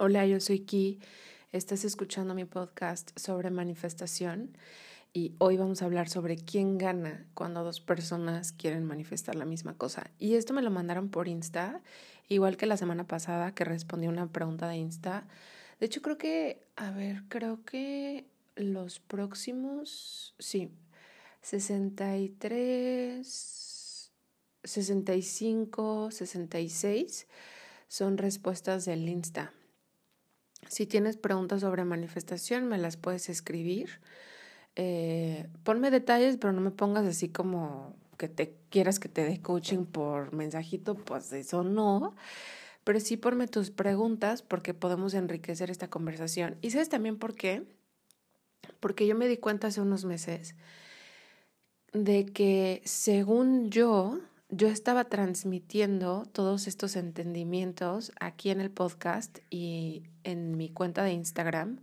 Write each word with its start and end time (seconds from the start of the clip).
Hola, 0.00 0.24
yo 0.26 0.38
soy 0.38 0.60
Ki. 0.60 1.00
Estás 1.50 1.84
escuchando 1.84 2.32
mi 2.32 2.44
podcast 2.44 3.10
sobre 3.18 3.50
manifestación 3.50 4.56
y 5.12 5.34
hoy 5.38 5.56
vamos 5.56 5.82
a 5.82 5.86
hablar 5.86 6.08
sobre 6.08 6.36
quién 6.36 6.78
gana 6.78 7.26
cuando 7.34 7.64
dos 7.64 7.80
personas 7.80 8.52
quieren 8.52 8.84
manifestar 8.84 9.34
la 9.34 9.44
misma 9.44 9.76
cosa. 9.76 10.08
Y 10.20 10.36
esto 10.36 10.54
me 10.54 10.62
lo 10.62 10.70
mandaron 10.70 11.08
por 11.08 11.26
Insta, 11.26 11.82
igual 12.28 12.56
que 12.56 12.66
la 12.66 12.76
semana 12.76 13.08
pasada 13.08 13.56
que 13.56 13.64
respondí 13.64 14.06
una 14.06 14.30
pregunta 14.30 14.68
de 14.68 14.76
Insta. 14.76 15.26
De 15.80 15.86
hecho, 15.86 16.00
creo 16.00 16.16
que, 16.16 16.64
a 16.76 16.92
ver, 16.92 17.24
creo 17.28 17.64
que 17.64 18.24
los 18.54 19.00
próximos, 19.00 20.36
sí, 20.38 20.70
63, 21.42 24.12
65, 24.62 26.10
66 26.12 27.26
son 27.88 28.16
respuestas 28.16 28.84
del 28.84 29.08
Insta. 29.08 29.52
Si 30.66 30.86
tienes 30.86 31.16
preguntas 31.16 31.60
sobre 31.60 31.84
manifestación, 31.84 32.68
me 32.68 32.78
las 32.78 32.96
puedes 32.96 33.28
escribir. 33.28 34.00
Eh, 34.76 35.48
ponme 35.64 35.90
detalles, 35.90 36.36
pero 36.36 36.52
no 36.52 36.60
me 36.60 36.70
pongas 36.70 37.06
así 37.06 37.28
como 37.28 37.96
que 38.16 38.28
te 38.28 38.54
quieras 38.70 38.98
que 38.98 39.08
te 39.08 39.24
dé 39.24 39.40
coaching 39.40 39.84
por 39.86 40.32
mensajito, 40.32 40.94
pues 40.94 41.32
eso 41.32 41.62
no. 41.62 42.14
Pero 42.84 43.00
sí 43.00 43.16
ponme 43.16 43.46
tus 43.46 43.70
preguntas 43.70 44.42
porque 44.42 44.74
podemos 44.74 45.14
enriquecer 45.14 45.70
esta 45.70 45.88
conversación. 45.88 46.56
¿Y 46.60 46.70
sabes 46.70 46.88
también 46.88 47.18
por 47.18 47.34
qué? 47.34 47.64
Porque 48.80 49.06
yo 49.06 49.14
me 49.14 49.28
di 49.28 49.36
cuenta 49.36 49.68
hace 49.68 49.80
unos 49.80 50.04
meses 50.04 50.54
de 51.92 52.26
que 52.26 52.82
según 52.84 53.70
yo, 53.70 54.20
yo 54.48 54.68
estaba 54.68 55.04
transmitiendo 55.04 56.24
todos 56.32 56.66
estos 56.66 56.96
entendimientos 56.96 58.12
aquí 58.18 58.50
en 58.50 58.60
el 58.60 58.70
podcast 58.70 59.38
y 59.50 60.04
en 60.24 60.56
mi 60.56 60.70
cuenta 60.70 61.02
de 61.02 61.12
Instagram. 61.12 61.80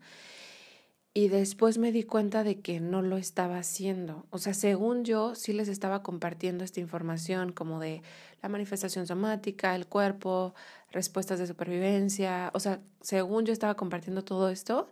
Y 1.14 1.30
después 1.30 1.78
me 1.78 1.94
di 1.94 2.04
cuenta 2.04 2.44
de 2.44 2.60
que 2.60 2.82
no 2.82 3.02
lo 3.02 3.16
estaba 3.18 3.58
haciendo. 3.58 4.26
O 4.32 4.38
sea, 4.38 4.54
según 4.54 5.06
yo, 5.06 5.34
sí 5.34 5.54
les 5.54 5.70
estaba 5.70 6.04
compartiendo 6.04 6.66
esta 6.66 6.82
información 6.82 7.54
como 7.54 7.80
de 7.80 8.02
la 8.42 8.50
manifestación 8.50 9.08
somática, 9.08 9.76
el 9.76 9.88
cuerpo, 9.88 10.56
respuestas 10.92 11.40
de 11.40 11.48
supervivencia. 11.48 12.52
O 12.54 12.60
sea, 12.60 12.82
según 13.00 13.46
yo 13.46 13.54
estaba 13.54 13.76
compartiendo 13.76 14.26
todo 14.26 14.50
esto, 14.50 14.92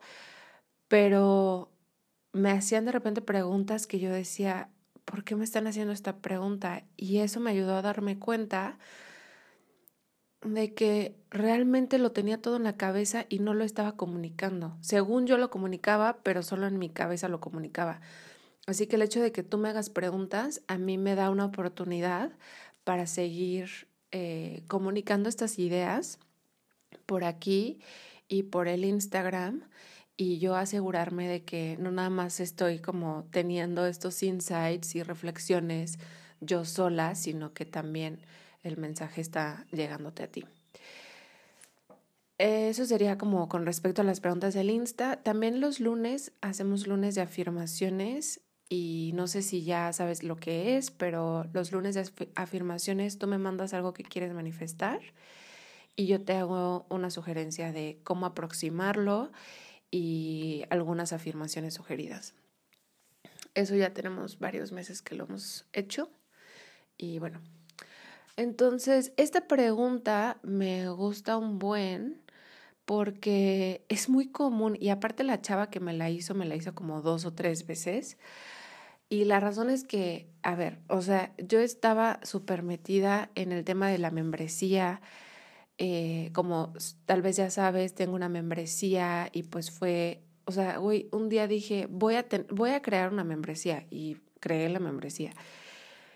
pero 0.87 1.71
me 2.31 2.51
hacían 2.51 2.85
de 2.85 2.93
repente 2.93 3.21
preguntas 3.21 3.87
que 3.87 3.99
yo 3.99 4.11
decía, 4.11 4.69
¿por 5.05 5.23
qué 5.23 5.35
me 5.35 5.43
están 5.43 5.67
haciendo 5.67 5.93
esta 5.93 6.17
pregunta? 6.17 6.83
Y 6.97 7.19
eso 7.19 7.39
me 7.39 7.51
ayudó 7.51 7.75
a 7.75 7.81
darme 7.81 8.19
cuenta 8.19 8.77
de 10.41 10.73
que 10.73 11.15
realmente 11.29 11.97
lo 11.97 12.11
tenía 12.11 12.41
todo 12.41 12.57
en 12.57 12.63
la 12.63 12.77
cabeza 12.77 13.25
y 13.29 13.39
no 13.39 13.53
lo 13.53 13.63
estaba 13.63 13.95
comunicando. 13.95 14.77
Según 14.81 15.25
yo 15.25 15.37
lo 15.37 15.49
comunicaba, 15.49 16.17
pero 16.23 16.43
solo 16.43 16.67
en 16.67 16.77
mi 16.77 16.89
cabeza 16.89 17.29
lo 17.29 17.39
comunicaba. 17.39 18.01
Así 18.65 18.87
que 18.87 18.95
el 18.95 19.01
hecho 19.01 19.21
de 19.21 19.31
que 19.31 19.43
tú 19.43 19.57
me 19.57 19.69
hagas 19.69 19.89
preguntas 19.89 20.61
a 20.67 20.77
mí 20.77 20.97
me 20.97 21.15
da 21.15 21.29
una 21.29 21.45
oportunidad 21.45 22.31
para 22.83 23.07
seguir 23.07 23.87
eh, 24.11 24.63
comunicando 24.67 25.29
estas 25.29 25.59
ideas 25.59 26.19
por 27.05 27.23
aquí 27.23 27.79
y 28.27 28.43
por 28.43 28.67
el 28.67 28.85
Instagram 28.85 29.63
y 30.17 30.39
yo 30.39 30.55
asegurarme 30.55 31.27
de 31.27 31.43
que 31.43 31.77
no 31.79 31.91
nada 31.91 32.09
más 32.09 32.39
estoy 32.39 32.79
como 32.79 33.25
teniendo 33.31 33.85
estos 33.85 34.21
insights 34.23 34.95
y 34.95 35.03
reflexiones 35.03 35.97
yo 36.39 36.65
sola, 36.65 37.15
sino 37.15 37.53
que 37.53 37.65
también 37.65 38.19
el 38.63 38.77
mensaje 38.77 39.21
está 39.21 39.65
llegándote 39.71 40.23
a 40.23 40.27
ti. 40.27 40.45
Eso 42.37 42.85
sería 42.85 43.17
como 43.17 43.47
con 43.47 43.65
respecto 43.65 44.01
a 44.01 44.05
las 44.05 44.19
preguntas 44.19 44.53
del 44.53 44.69
Insta. 44.69 45.21
También 45.21 45.61
los 45.61 45.79
lunes 45.79 46.33
hacemos 46.41 46.87
lunes 46.87 47.15
de 47.15 47.21
afirmaciones 47.21 48.41
y 48.69 49.11
no 49.13 49.27
sé 49.27 49.41
si 49.41 49.63
ya 49.63 49.93
sabes 49.93 50.23
lo 50.23 50.35
que 50.35 50.77
es, 50.77 50.91
pero 50.91 51.45
los 51.53 51.71
lunes 51.71 51.95
de 51.95 52.09
afirmaciones 52.35 53.17
tú 53.17 53.27
me 53.27 53.37
mandas 53.37 53.73
algo 53.73 53.93
que 53.93 54.03
quieres 54.03 54.33
manifestar 54.33 54.99
y 55.95 56.07
yo 56.07 56.21
te 56.21 56.33
hago 56.33 56.85
una 56.89 57.11
sugerencia 57.11 57.71
de 57.71 57.99
cómo 58.03 58.25
aproximarlo 58.25 59.31
y 59.93 60.65
algunas 60.71 61.13
afirmaciones 61.13 61.75
sugeridas. 61.75 62.33
Eso 63.53 63.75
ya 63.75 63.93
tenemos 63.93 64.39
varios 64.39 64.71
meses 64.71 65.03
que 65.03 65.13
lo 65.13 65.25
hemos 65.25 65.67
hecho. 65.71 66.09
Y 66.97 67.19
bueno, 67.19 67.41
entonces 68.35 69.13
esta 69.17 69.47
pregunta 69.47 70.39
me 70.41 70.89
gusta 70.89 71.37
un 71.37 71.59
buen 71.59 72.23
porque 72.85 73.85
es 73.87 74.09
muy 74.09 74.31
común 74.31 74.75
y 74.79 74.89
aparte 74.89 75.23
la 75.23 75.41
chava 75.41 75.69
que 75.69 75.79
me 75.79 75.93
la 75.93 76.09
hizo, 76.09 76.33
me 76.33 76.45
la 76.47 76.55
hizo 76.55 76.73
como 76.73 77.03
dos 77.03 77.25
o 77.25 77.33
tres 77.35 77.67
veces. 77.67 78.17
Y 79.09 79.25
la 79.25 79.39
razón 79.39 79.69
es 79.69 79.83
que, 79.83 80.27
a 80.41 80.55
ver, 80.55 80.79
o 80.87 81.03
sea, 81.03 81.35
yo 81.37 81.59
estaba 81.59 82.19
súper 82.23 82.63
metida 82.63 83.29
en 83.35 83.51
el 83.51 83.63
tema 83.63 83.89
de 83.89 83.99
la 83.99 84.09
membresía, 84.09 85.01
eh, 85.77 86.29
como 86.33 86.73
tal 87.05 87.21
vez 87.21 87.37
ya 87.37 87.49
sabes, 87.49 87.95
tengo 87.95 88.15
una 88.15 88.29
membresía 88.29 89.29
y 89.31 89.43
pues 89.43 89.71
fue, 89.71 90.23
o 90.45 90.51
sea, 90.51 90.77
güey, 90.77 91.09
un 91.11 91.29
día 91.29 91.47
dije, 91.47 91.87
voy 91.89 92.15
a, 92.15 92.25
voy 92.49 92.71
a 92.71 92.81
crear 92.81 93.11
una 93.11 93.23
membresía 93.23 93.85
y 93.89 94.17
creé 94.39 94.69
la 94.69 94.79
membresía. 94.79 95.33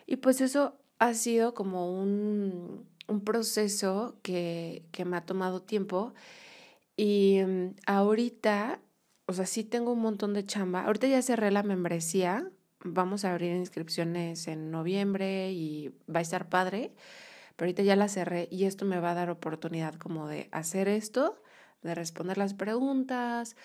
Y 0.05 0.17
pues 0.17 0.41
eso 0.41 0.77
ha 0.99 1.13
sido 1.13 1.53
como 1.53 1.99
un, 1.99 2.85
un 3.07 3.21
proceso 3.23 4.19
que, 4.21 4.83
que, 4.91 5.05
me 5.05 5.17
ha 5.17 5.25
tomado 5.25 5.61
tiempo 5.61 6.13
y 6.95 7.39
mm, 7.45 7.75
ahorita, 7.87 8.79
o 9.25 9.33
sea, 9.33 9.45
sí 9.45 9.63
tengo 9.63 9.93
un 9.93 10.01
montón 10.01 10.33
de 10.33 10.45
chamba. 10.45 10.85
Ahorita 10.85 11.07
ya 11.07 11.21
cerré 11.21 11.51
la 11.51 11.63
membresía, 11.63 12.49
vamos 12.83 13.25
a 13.25 13.31
abrir 13.31 13.55
inscripciones 13.55 14.47
en 14.47 14.71
noviembre 14.71 15.51
y 15.51 15.93
va 16.13 16.19
a 16.19 16.21
estar 16.21 16.49
padre 16.49 16.93
pero 17.57 17.67
ahorita 17.67 17.83
ya 17.83 17.97
la 17.97 18.07
cerré 18.07 18.47
y 18.51 18.63
esto 18.63 18.85
me 18.85 18.99
va 18.99 19.11
a 19.11 19.15
dar 19.15 19.29
oportunidad 19.29 19.95
como 19.95 20.27
de 20.27 20.47
hacer 20.51 20.87
esto, 20.87 21.41
de 21.81 21.95
responder 21.95 22.37
las 22.37 22.53
preguntas, 22.53 23.57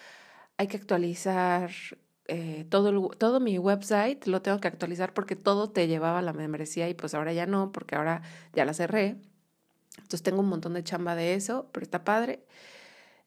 hay 0.57 0.67
que 0.67 0.79
actualizar 0.79 1.71
eh, 2.27 2.67
todo, 2.71 3.11
todo 3.11 3.39
mi 3.39 3.59
website, 3.59 4.27
lo 4.27 4.43
tengo 4.43 4.59
que 4.61 4.69
actualizar 4.69 5.13
porque 5.13 5.37
todo 5.37 5.71
te 5.71 5.87
llevaba 5.89 6.21
a 6.21 6.23
la 6.23 6.33
membresía 6.33 6.89
y 6.89 6.95
pues 6.95 7.15
ahora 7.15 7.33
ya 7.33 7.47
no, 7.47 7.71
porque 7.71 7.95
ahora 7.95 8.23
ya 8.55 8.65
la 8.65 8.75
cerré. 8.75 9.17
Entonces 9.97 10.23
tengo 10.23 10.41
un 10.41 10.49
montón 10.49 10.73
de 10.73 10.83
chamba 10.83 11.15
de 11.15 11.35
eso, 11.35 11.69
pero 11.73 11.85
está 11.85 12.05
padre. 12.05 12.47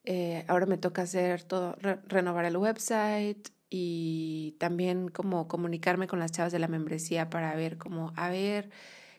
Eh, 0.04 0.46
ahora 0.48 0.66
me 0.66 0.78
toca 0.78 1.04
hacer 1.04 1.44
todo, 1.44 1.76
renovar 2.08 2.46
el 2.46 2.58
website 2.58 3.50
y 3.70 4.56
también 4.60 5.10
como 5.10 5.48
comunicarme 5.48 6.08
con 6.08 6.20
las 6.20 6.32
chavas 6.32 6.52
de 6.52 6.60
la 6.60 6.68
membresía 6.68 7.30
para 7.30 7.56
ver 7.56 7.78
cómo, 7.78 8.14
a 8.16 8.30
ver, 8.30 8.70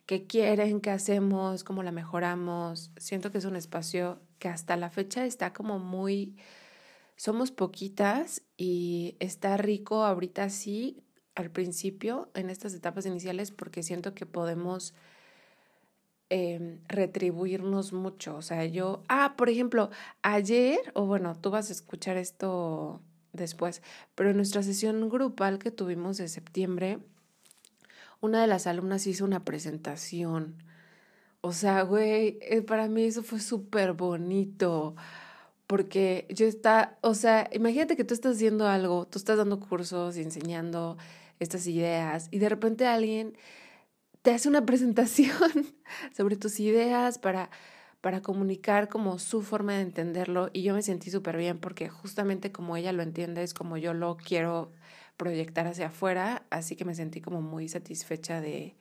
qué 0.06 0.26
quieren, 0.26 0.80
qué 0.80 0.90
hacemos, 0.90 1.64
cómo 1.64 1.82
la 1.82 1.92
mejoramos. 1.92 2.92
Siento 2.96 3.30
que 3.30 3.38
es 3.38 3.44
un 3.44 3.56
espacio 3.56 4.20
que 4.38 4.48
hasta 4.48 4.76
la 4.76 4.90
fecha 4.90 5.26
está 5.26 5.52
como 5.52 5.78
muy, 5.78 6.36
somos 7.16 7.50
poquitas 7.50 8.42
y 8.56 9.16
está 9.20 9.56
rico 9.56 10.04
ahorita 10.04 10.48
sí, 10.48 11.02
al 11.34 11.50
principio, 11.50 12.30
en 12.34 12.48
estas 12.50 12.72
etapas 12.72 13.04
iniciales, 13.04 13.50
porque 13.50 13.82
siento 13.82 14.14
que 14.14 14.24
podemos 14.24 14.94
em, 16.30 16.80
retribuirnos 16.88 17.92
mucho. 17.92 18.36
O 18.36 18.42
sea, 18.42 18.64
yo, 18.64 19.02
ah, 19.08 19.34
por 19.36 19.50
ejemplo, 19.50 19.90
ayer, 20.22 20.78
o 20.94 21.04
bueno, 21.06 21.36
tú 21.38 21.50
vas 21.50 21.68
a 21.68 21.72
escuchar 21.72 22.16
esto 22.16 23.02
después, 23.32 23.82
pero 24.14 24.30
en 24.30 24.36
nuestra 24.36 24.62
sesión 24.62 25.08
grupal 25.10 25.58
que 25.58 25.70
tuvimos 25.70 26.16
de 26.16 26.28
septiembre, 26.28 27.00
una 28.26 28.40
de 28.42 28.46
las 28.46 28.66
alumnas 28.66 29.06
hizo 29.06 29.24
una 29.24 29.44
presentación. 29.44 30.62
O 31.40 31.52
sea, 31.52 31.82
güey, 31.82 32.38
eh, 32.42 32.62
para 32.62 32.88
mí 32.88 33.04
eso 33.04 33.22
fue 33.22 33.40
súper 33.40 33.94
bonito. 33.94 34.96
Porque 35.66 36.26
yo 36.30 36.46
está, 36.46 36.98
o 37.02 37.14
sea, 37.14 37.48
imagínate 37.52 37.96
que 37.96 38.04
tú 38.04 38.14
estás 38.14 38.36
haciendo 38.36 38.68
algo, 38.68 39.06
tú 39.06 39.18
estás 39.18 39.38
dando 39.38 39.58
cursos 39.60 40.16
y 40.16 40.22
enseñando 40.22 40.96
estas 41.40 41.66
ideas 41.66 42.28
y 42.30 42.38
de 42.38 42.48
repente 42.48 42.86
alguien 42.86 43.36
te 44.22 44.32
hace 44.32 44.48
una 44.48 44.64
presentación 44.66 45.66
sobre 46.16 46.36
tus 46.36 46.60
ideas 46.60 47.18
para, 47.18 47.50
para 48.00 48.22
comunicar 48.22 48.88
como 48.88 49.18
su 49.18 49.42
forma 49.42 49.74
de 49.74 49.82
entenderlo 49.82 50.50
y 50.52 50.62
yo 50.62 50.74
me 50.74 50.82
sentí 50.82 51.10
súper 51.10 51.36
bien 51.36 51.58
porque 51.58 51.88
justamente 51.88 52.52
como 52.52 52.76
ella 52.76 52.92
lo 52.92 53.02
entiende 53.02 53.42
es 53.42 53.54
como 53.54 53.76
yo 53.76 53.94
lo 53.94 54.16
quiero 54.16 54.72
proyectar 55.16 55.66
hacia 55.66 55.86
afuera, 55.88 56.46
así 56.50 56.76
que 56.76 56.84
me 56.84 56.94
sentí 56.94 57.20
como 57.20 57.40
muy 57.40 57.68
satisfecha 57.68 58.40
de, 58.40 58.76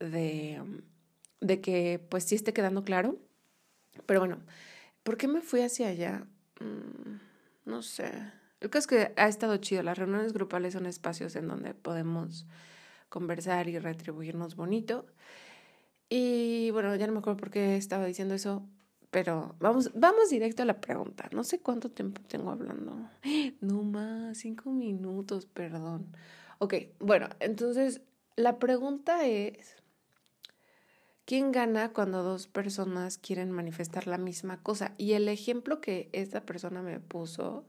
de, 0.00 1.60
que 1.60 2.00
pues 2.08 2.24
sí 2.24 2.34
esté 2.34 2.52
quedando 2.52 2.84
claro. 2.84 3.16
Pero 4.06 4.20
bueno, 4.20 4.38
¿por 5.02 5.16
qué 5.16 5.28
me 5.28 5.40
fui 5.40 5.60
hacia 5.60 5.88
allá? 5.88 6.26
Mm, 6.60 7.18
no 7.70 7.82
sé. 7.82 8.10
El 8.60 8.70
caso 8.70 8.78
es 8.78 8.86
que 8.86 9.12
ha 9.16 9.28
estado 9.28 9.56
chido. 9.58 9.82
Las 9.82 9.98
reuniones 9.98 10.32
grupales 10.32 10.74
son 10.74 10.86
espacios 10.86 11.36
en 11.36 11.48
donde 11.48 11.74
podemos 11.74 12.46
conversar 13.08 13.68
y 13.68 13.78
retribuirnos 13.78 14.56
bonito. 14.56 15.06
Y 16.08 16.70
bueno, 16.70 16.94
ya 16.96 17.06
no 17.06 17.12
me 17.12 17.18
acuerdo 17.18 17.38
por 17.38 17.50
qué 17.50 17.76
estaba 17.76 18.06
diciendo 18.06 18.34
eso, 18.34 18.66
pero 19.10 19.54
vamos, 19.58 19.90
vamos 19.94 20.30
directo 20.30 20.62
a 20.62 20.66
la 20.66 20.80
pregunta. 20.80 21.28
No 21.32 21.44
sé 21.44 21.60
cuánto 21.60 21.90
tiempo 21.90 22.20
tengo 22.28 22.50
hablando. 22.50 23.08
No 23.60 23.82
más, 23.82 24.38
cinco 24.38 24.70
minutos, 24.70 25.46
perdón. 25.46 26.14
Ok, 26.58 26.74
bueno, 27.00 27.28
entonces 27.40 28.02
la 28.36 28.58
pregunta 28.58 29.26
es, 29.26 29.76
¿quién 31.24 31.52
gana 31.52 31.92
cuando 31.92 32.22
dos 32.22 32.46
personas 32.46 33.18
quieren 33.18 33.50
manifestar 33.50 34.06
la 34.06 34.18
misma 34.18 34.62
cosa? 34.62 34.94
Y 34.98 35.12
el 35.12 35.28
ejemplo 35.28 35.80
que 35.80 36.08
esta 36.12 36.44
persona 36.44 36.82
me 36.82 37.00
puso, 37.00 37.64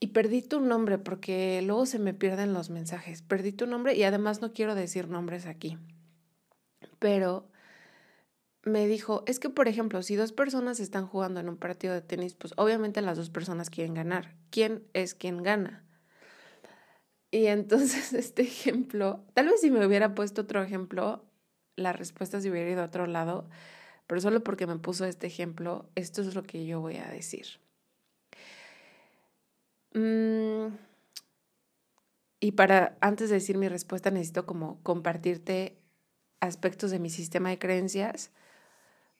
y 0.00 0.08
perdí 0.08 0.42
tu 0.42 0.60
nombre 0.60 0.98
porque 0.98 1.60
luego 1.62 1.86
se 1.86 1.98
me 1.98 2.14
pierden 2.14 2.52
los 2.52 2.70
mensajes, 2.70 3.22
perdí 3.22 3.52
tu 3.52 3.66
nombre 3.66 3.96
y 3.96 4.04
además 4.04 4.40
no 4.40 4.52
quiero 4.52 4.74
decir 4.74 5.08
nombres 5.08 5.46
aquí, 5.46 5.78
pero 6.98 7.50
me 8.62 8.86
dijo, 8.86 9.22
es 9.26 9.38
que 9.38 9.50
por 9.50 9.68
ejemplo, 9.68 10.02
si 10.02 10.16
dos 10.16 10.32
personas 10.32 10.80
están 10.80 11.06
jugando 11.06 11.40
en 11.40 11.48
un 11.48 11.56
partido 11.56 11.94
de 11.94 12.02
tenis, 12.02 12.34
pues 12.34 12.52
obviamente 12.56 13.02
las 13.02 13.16
dos 13.16 13.30
personas 13.30 13.70
quieren 13.70 13.94
ganar. 13.94 14.34
¿Quién 14.50 14.84
es 14.92 15.14
quien 15.14 15.42
gana? 15.42 15.84
Y 17.30 17.46
entonces 17.46 18.12
este 18.14 18.42
ejemplo, 18.42 19.24
tal 19.34 19.46
vez 19.46 19.60
si 19.60 19.70
me 19.70 19.84
hubiera 19.86 20.14
puesto 20.14 20.42
otro 20.42 20.62
ejemplo, 20.62 21.24
la 21.76 21.92
respuesta 21.92 22.40
se 22.40 22.50
hubiera 22.50 22.70
ido 22.70 22.82
a 22.82 22.86
otro 22.86 23.06
lado, 23.06 23.48
pero 24.06 24.20
solo 24.20 24.42
porque 24.42 24.66
me 24.66 24.78
puso 24.78 25.04
este 25.04 25.26
ejemplo, 25.26 25.88
esto 25.94 26.22
es 26.22 26.34
lo 26.34 26.42
que 26.42 26.66
yo 26.66 26.80
voy 26.80 26.96
a 26.96 27.08
decir. 27.08 27.46
Mm, 29.94 30.76
y 32.40 32.52
para, 32.52 32.96
antes 33.00 33.28
de 33.28 33.36
decir 33.36 33.58
mi 33.58 33.68
respuesta, 33.68 34.10
necesito 34.10 34.46
como 34.46 34.82
compartirte 34.82 35.78
aspectos 36.40 36.90
de 36.90 36.98
mi 36.98 37.10
sistema 37.10 37.50
de 37.50 37.58
creencias 37.58 38.30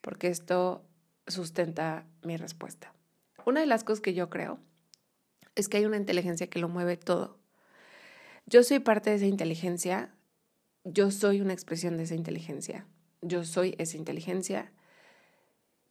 porque 0.01 0.29
esto 0.29 0.85
sustenta 1.27 2.07
mi 2.23 2.37
respuesta. 2.37 2.93
Una 3.45 3.61
de 3.61 3.67
las 3.67 3.85
cosas 3.85 4.01
que 4.01 4.15
yo 4.15 4.31
creo 4.31 4.59
es 5.55 5.69
que 5.69 5.79
hay 5.79 5.87
una 5.87 5.97
inteligencia 5.97 6.49
que 6.49 6.59
lo 6.59 6.69
mueve 6.69 6.97
todo. 6.97 7.39
Yo 8.47 8.63
soy 8.63 8.79
parte 8.79 9.11
de 9.11 9.17
esa 9.17 9.27
inteligencia, 9.27 10.15
yo 10.85 11.11
soy 11.11 11.41
una 11.41 11.53
expresión 11.53 11.97
de 11.97 12.05
esa 12.05 12.15
inteligencia, 12.15 12.87
yo 13.21 13.45
soy 13.45 13.75
esa 13.79 13.97
inteligencia, 13.97 14.73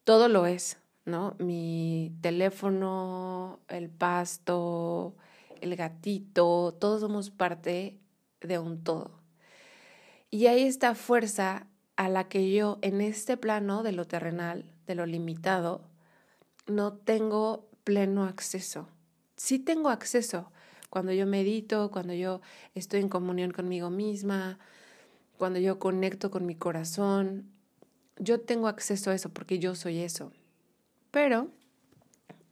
todo 0.03 0.29
lo 0.29 0.45
es, 0.45 0.77
¿no? 1.05 1.35
Mi 1.39 2.15
teléfono, 2.21 3.59
el 3.67 3.89
pasto, 3.89 5.15
el 5.61 5.75
gatito, 5.75 6.75
todos 6.79 7.01
somos 7.01 7.29
parte 7.29 7.99
de 8.41 8.59
un 8.59 8.83
todo. 8.83 9.21
Y 10.29 10.47
hay 10.47 10.63
esta 10.63 10.95
fuerza 10.95 11.67
a 11.97 12.09
la 12.09 12.29
que 12.29 12.51
yo 12.53 12.79
en 12.81 13.01
este 13.01 13.35
plano 13.35 13.83
de 13.83 13.91
lo 13.91 14.05
terrenal, 14.05 14.65
de 14.85 14.95
lo 14.95 15.05
limitado, 15.05 15.81
no 16.67 16.93
tengo 16.93 17.67
pleno 17.83 18.23
acceso. 18.23 18.87
Sí 19.35 19.59
tengo 19.59 19.89
acceso 19.89 20.51
cuando 20.89 21.11
yo 21.11 21.25
medito, 21.25 21.91
cuando 21.91 22.13
yo 22.13 22.41
estoy 22.75 23.01
en 23.01 23.09
comunión 23.09 23.51
conmigo 23.51 23.89
misma, 23.89 24.57
cuando 25.37 25.59
yo 25.59 25.79
conecto 25.79 26.31
con 26.31 26.45
mi 26.45 26.55
corazón. 26.55 27.49
Yo 28.17 28.41
tengo 28.41 28.67
acceso 28.67 29.11
a 29.11 29.15
eso 29.15 29.29
porque 29.29 29.59
yo 29.59 29.75
soy 29.75 29.99
eso. 29.99 30.31
Pero 31.11 31.49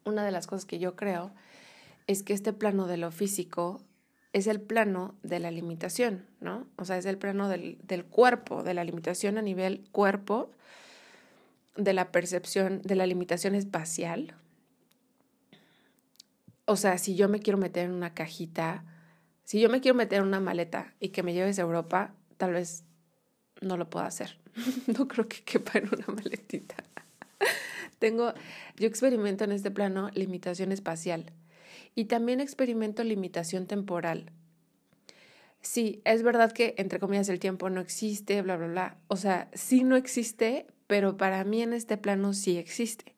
una 0.05 0.25
de 0.25 0.31
las 0.31 0.47
cosas 0.47 0.65
que 0.65 0.79
yo 0.79 0.95
creo 0.95 1.31
es 2.07 2.23
que 2.23 2.33
este 2.33 2.53
plano 2.53 2.87
de 2.87 2.97
lo 2.97 3.11
físico 3.11 3.81
es 4.35 4.47
el 4.47 4.59
plano 4.59 5.15
de 5.23 5.39
la 5.39 5.49
limitación, 5.49 6.25
¿no? 6.41 6.67
O 6.75 6.83
sea, 6.83 6.97
es 6.97 7.05
el 7.05 7.17
plano 7.17 7.47
del, 7.47 8.05
cuerpo, 8.09 8.63
de 8.63 8.73
la 8.73 8.83
limitación 8.83 9.37
a 9.37 9.41
nivel 9.41 9.87
cuerpo, 9.93 10.51
de 11.77 11.93
la 11.93 12.11
percepción, 12.11 12.81
de 12.81 12.95
la 12.95 13.07
limitación 13.07 13.55
espacial. 13.55 14.35
O 16.65 16.75
sea, 16.75 16.97
si 16.97 17.15
yo 17.15 17.29
me 17.29 17.39
quiero 17.39 17.57
meter 17.57 17.85
en 17.85 17.93
una 17.93 18.13
cajita, 18.13 18.83
si 19.45 19.61
yo 19.61 19.69
me 19.69 19.79
quiero 19.79 19.95
meter 19.95 20.19
en 20.19 20.27
una 20.27 20.41
maleta 20.41 20.95
y 20.99 21.09
que 21.09 21.23
me 21.23 21.33
lleves 21.33 21.57
a 21.57 21.61
Europa, 21.61 22.13
tal 22.35 22.51
vez 22.51 22.83
no 23.61 23.77
lo 23.77 23.89
puedo 23.89 24.05
hacer. 24.05 24.37
no 24.87 25.07
creo 25.07 25.29
que 25.29 25.45
quepa 25.45 25.79
en 25.79 25.87
una 25.87 26.07
maletita. 26.07 26.75
Tengo, 27.99 28.33
yo 28.75 28.85
experimento 28.85 29.45
en 29.45 29.53
este 29.53 29.71
plano 29.71 30.09
limitación 30.13 30.73
espacial 30.73 31.31
y 31.95 32.05
también 32.05 32.41
experimento 32.41 33.03
limitación 33.03 33.65
temporal. 33.65 34.31
Sí, 35.61 36.01
es 36.05 36.21
verdad 36.21 36.51
que, 36.51 36.75
entre 36.77 36.99
comillas, 36.99 37.27
el 37.29 37.39
tiempo 37.39 37.69
no 37.71 37.81
existe, 37.81 38.41
bla, 38.43 38.55
bla, 38.57 38.67
bla. 38.67 38.97
O 39.07 39.15
sea, 39.15 39.49
sí 39.53 39.83
no 39.83 39.95
existe, 39.95 40.67
pero 40.85 41.17
para 41.17 41.43
mí 41.43 41.63
en 41.63 41.73
este 41.73 41.97
plano 41.97 42.33
sí 42.33 42.57
existe. 42.57 43.15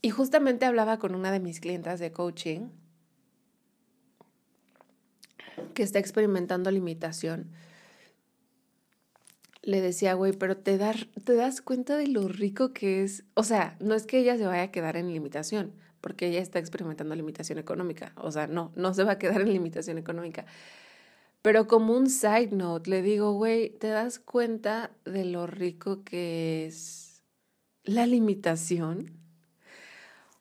Y 0.00 0.10
justamente 0.10 0.64
hablaba 0.64 0.98
con 0.98 1.14
una 1.14 1.32
de 1.32 1.40
mis 1.40 1.60
clientas 1.60 2.00
de 2.00 2.12
coaching 2.12 2.68
que 5.74 5.82
está 5.82 5.98
experimentando 5.98 6.70
limitación. 6.70 7.50
Le 9.62 9.80
decía, 9.80 10.14
güey, 10.14 10.32
pero 10.32 10.56
te, 10.56 10.78
te 10.78 11.34
das 11.34 11.60
cuenta 11.60 11.96
de 11.96 12.06
lo 12.06 12.26
rico 12.28 12.72
que 12.72 13.02
es. 13.02 13.24
O 13.34 13.42
sea, 13.42 13.76
no 13.80 13.94
es 13.94 14.06
que 14.06 14.18
ella 14.18 14.38
se 14.38 14.46
vaya 14.46 14.62
a 14.62 14.70
quedar 14.70 14.96
en 14.96 15.12
limitación, 15.12 15.74
porque 16.00 16.28
ella 16.28 16.40
está 16.40 16.58
experimentando 16.58 17.14
limitación 17.14 17.58
económica. 17.58 18.12
O 18.16 18.30
sea, 18.30 18.46
no, 18.46 18.72
no 18.76 18.94
se 18.94 19.04
va 19.04 19.12
a 19.12 19.18
quedar 19.18 19.40
en 19.40 19.52
limitación 19.52 19.98
económica. 19.98 20.46
Pero 21.42 21.66
como 21.66 21.94
un 21.94 22.10
side 22.10 22.50
note, 22.50 22.90
le 22.90 23.02
digo, 23.02 23.32
güey, 23.32 23.70
¿te 23.70 23.88
das 23.88 24.18
cuenta 24.18 24.90
de 25.04 25.24
lo 25.24 25.46
rico 25.46 26.02
que 26.04 26.66
es 26.66 27.22
la 27.84 28.06
limitación? 28.06 29.12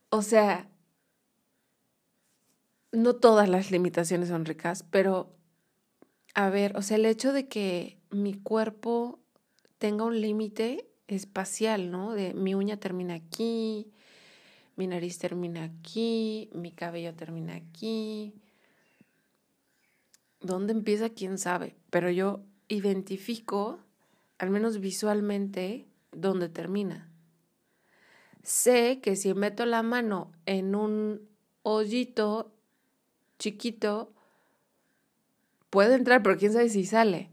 O 0.10 0.22
sea, 0.22 0.70
no 2.92 3.16
todas 3.16 3.48
las 3.48 3.72
limitaciones 3.72 4.30
son 4.30 4.46
ricas, 4.46 4.84
pero 4.90 5.36
a 6.34 6.50
ver, 6.50 6.76
o 6.78 6.82
sea, 6.82 6.98
el 6.98 7.06
hecho 7.06 7.34
de 7.34 7.48
que 7.48 8.00
mi 8.10 8.34
cuerpo 8.34 9.20
tenga 9.78 10.04
un 10.06 10.20
límite 10.20 10.88
espacial, 11.08 11.92
¿no? 11.92 12.14
De 12.14 12.34
mi 12.34 12.56
uña 12.56 12.78
termina 12.78 13.16
aquí, 13.16 13.92
mi 14.78 14.86
nariz 14.86 15.18
termina 15.18 15.64
aquí, 15.64 16.50
mi 16.54 16.72
cabello 16.72 17.14
termina 17.16 17.56
aquí. 17.56 18.36
¿Dónde 20.40 20.72
empieza? 20.72 21.10
¿Quién 21.10 21.40
sabe? 21.40 21.76
Pero 21.90 22.12
yo 22.12 22.42
identifico, 22.68 23.80
al 24.38 24.52
menos 24.52 24.80
visualmente, 24.80 25.88
dónde 26.12 26.48
termina. 26.48 27.10
Sé 28.44 29.02
que 29.02 29.16
si 29.16 29.34
meto 29.34 29.66
la 29.66 29.82
mano 29.82 30.32
en 30.46 30.76
un 30.76 31.28
hoyito 31.64 32.54
chiquito, 33.40 34.14
puede 35.72 35.96
entrar, 35.96 36.22
pero 36.22 36.38
quién 36.38 36.54
sabe 36.54 36.70
si 36.70 36.86
sale. 36.86 37.32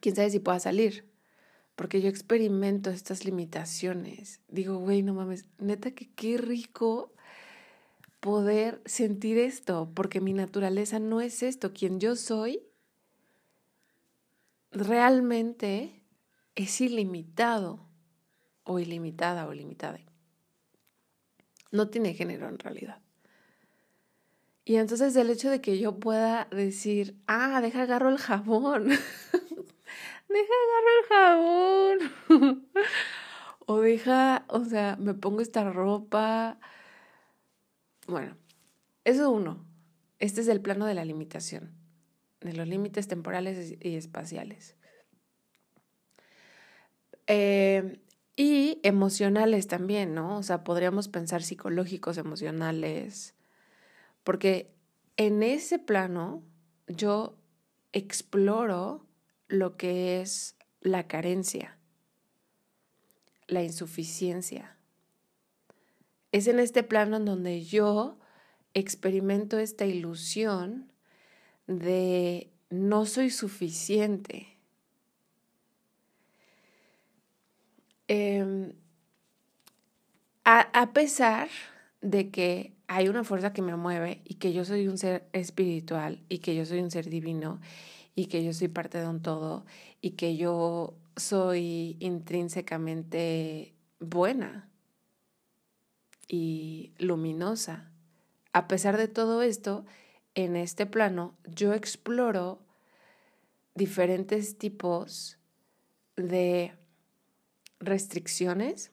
Quién 0.00 0.16
sabe 0.16 0.30
si 0.30 0.38
pueda 0.40 0.58
salir 0.58 1.11
porque 1.82 2.00
yo 2.00 2.08
experimento 2.08 2.90
estas 2.90 3.24
limitaciones. 3.24 4.40
Digo, 4.46 4.78
güey, 4.78 5.02
no 5.02 5.14
mames, 5.14 5.46
neta 5.58 5.90
que 5.90 6.08
qué 6.12 6.38
rico 6.38 7.12
poder 8.20 8.80
sentir 8.84 9.36
esto, 9.36 9.90
porque 9.92 10.20
mi 10.20 10.32
naturaleza 10.32 11.00
no 11.00 11.20
es 11.20 11.42
esto. 11.42 11.72
Quien 11.72 11.98
yo 11.98 12.14
soy 12.14 12.62
realmente 14.70 16.04
es 16.54 16.80
ilimitado 16.80 17.84
o 18.62 18.78
ilimitada 18.78 19.48
o 19.48 19.52
limitada. 19.52 19.98
No 21.72 21.88
tiene 21.88 22.14
género 22.14 22.48
en 22.48 22.60
realidad. 22.60 23.02
Y 24.64 24.76
entonces 24.76 25.16
el 25.16 25.30
hecho 25.30 25.50
de 25.50 25.60
que 25.60 25.80
yo 25.80 25.98
pueda 25.98 26.46
decir, 26.52 27.16
ah, 27.26 27.60
deja 27.60 27.82
agarro 27.82 28.08
el 28.08 28.18
jabón. 28.18 28.90
deja 30.32 30.52
agarrar 31.08 32.00
el 32.00 32.28
jabón. 32.28 32.66
o 33.66 33.80
deja, 33.80 34.44
o 34.48 34.64
sea, 34.64 34.96
me 34.98 35.14
pongo 35.14 35.40
esta 35.40 35.70
ropa. 35.70 36.58
Bueno, 38.06 38.36
eso 39.04 39.30
uno. 39.30 39.64
Este 40.18 40.40
es 40.40 40.48
el 40.48 40.60
plano 40.60 40.86
de 40.86 40.94
la 40.94 41.04
limitación, 41.04 41.72
de 42.40 42.52
los 42.52 42.68
límites 42.68 43.08
temporales 43.08 43.76
y 43.80 43.96
espaciales. 43.96 44.76
Eh, 47.26 48.00
y 48.36 48.80
emocionales 48.82 49.66
también, 49.66 50.14
¿no? 50.14 50.38
O 50.38 50.42
sea, 50.42 50.64
podríamos 50.64 51.08
pensar 51.08 51.42
psicológicos, 51.42 52.18
emocionales, 52.18 53.34
porque 54.24 54.72
en 55.16 55.42
ese 55.42 55.78
plano 55.78 56.42
yo 56.86 57.36
exploro 57.92 59.06
lo 59.52 59.76
que 59.76 60.22
es 60.22 60.56
la 60.80 61.06
carencia, 61.06 61.76
la 63.48 63.62
insuficiencia. 63.62 64.78
Es 66.32 66.46
en 66.46 66.58
este 66.58 66.82
plano 66.82 67.18
en 67.18 67.26
donde 67.26 67.62
yo 67.62 68.18
experimento 68.72 69.58
esta 69.58 69.84
ilusión 69.84 70.90
de 71.66 72.50
no 72.70 73.04
soy 73.04 73.28
suficiente. 73.28 74.56
Em, 78.08 78.72
a, 80.44 80.92
pesar 80.94 81.50
de 82.00 82.30
que 82.30 82.72
hay 82.94 83.08
una 83.08 83.24
fuerza 83.24 83.54
que 83.54 83.62
me 83.62 83.74
mueve 83.74 84.20
y 84.24 84.34
que 84.34 84.52
yo 84.52 84.66
soy 84.66 84.86
un 84.86 84.98
ser 84.98 85.26
espiritual 85.32 86.20
y 86.28 86.38
que 86.38 86.54
yo 86.54 86.66
soy 86.66 86.80
un 86.80 86.90
ser 86.90 87.08
divino 87.08 87.58
y 88.14 88.26
que 88.26 88.44
yo 88.44 88.52
soy 88.52 88.68
parte 88.68 88.98
de 88.98 89.08
un 89.08 89.22
todo 89.22 89.64
y 90.02 90.10
que 90.10 90.36
yo 90.36 90.94
soy 91.16 91.96
intrínsecamente 92.00 93.72
buena 93.98 94.68
y 96.28 96.92
luminosa. 96.98 97.90
A 98.52 98.68
pesar 98.68 98.98
de 98.98 99.08
todo 99.08 99.42
esto, 99.42 99.86
en 100.34 100.54
este 100.54 100.84
plano 100.84 101.34
yo 101.46 101.72
exploro 101.72 102.60
diferentes 103.74 104.58
tipos 104.58 105.38
de 106.16 106.74
restricciones, 107.80 108.92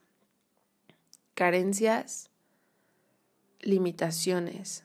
carencias, 1.33 2.29
limitaciones. 3.61 4.83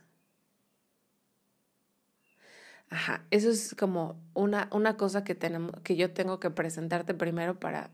Ajá, 2.90 3.26
eso 3.31 3.50
es 3.50 3.75
como 3.75 4.23
una, 4.35 4.69
una 4.73 4.97
cosa 4.97 5.25
que, 5.25 5.35
tenemos, 5.35 5.73
que 5.83 5.97
yo 5.97 6.12
tengo 6.12 6.38
que 6.38 6.50
presentarte 6.50 7.14
primero 7.14 7.59
para 7.59 7.90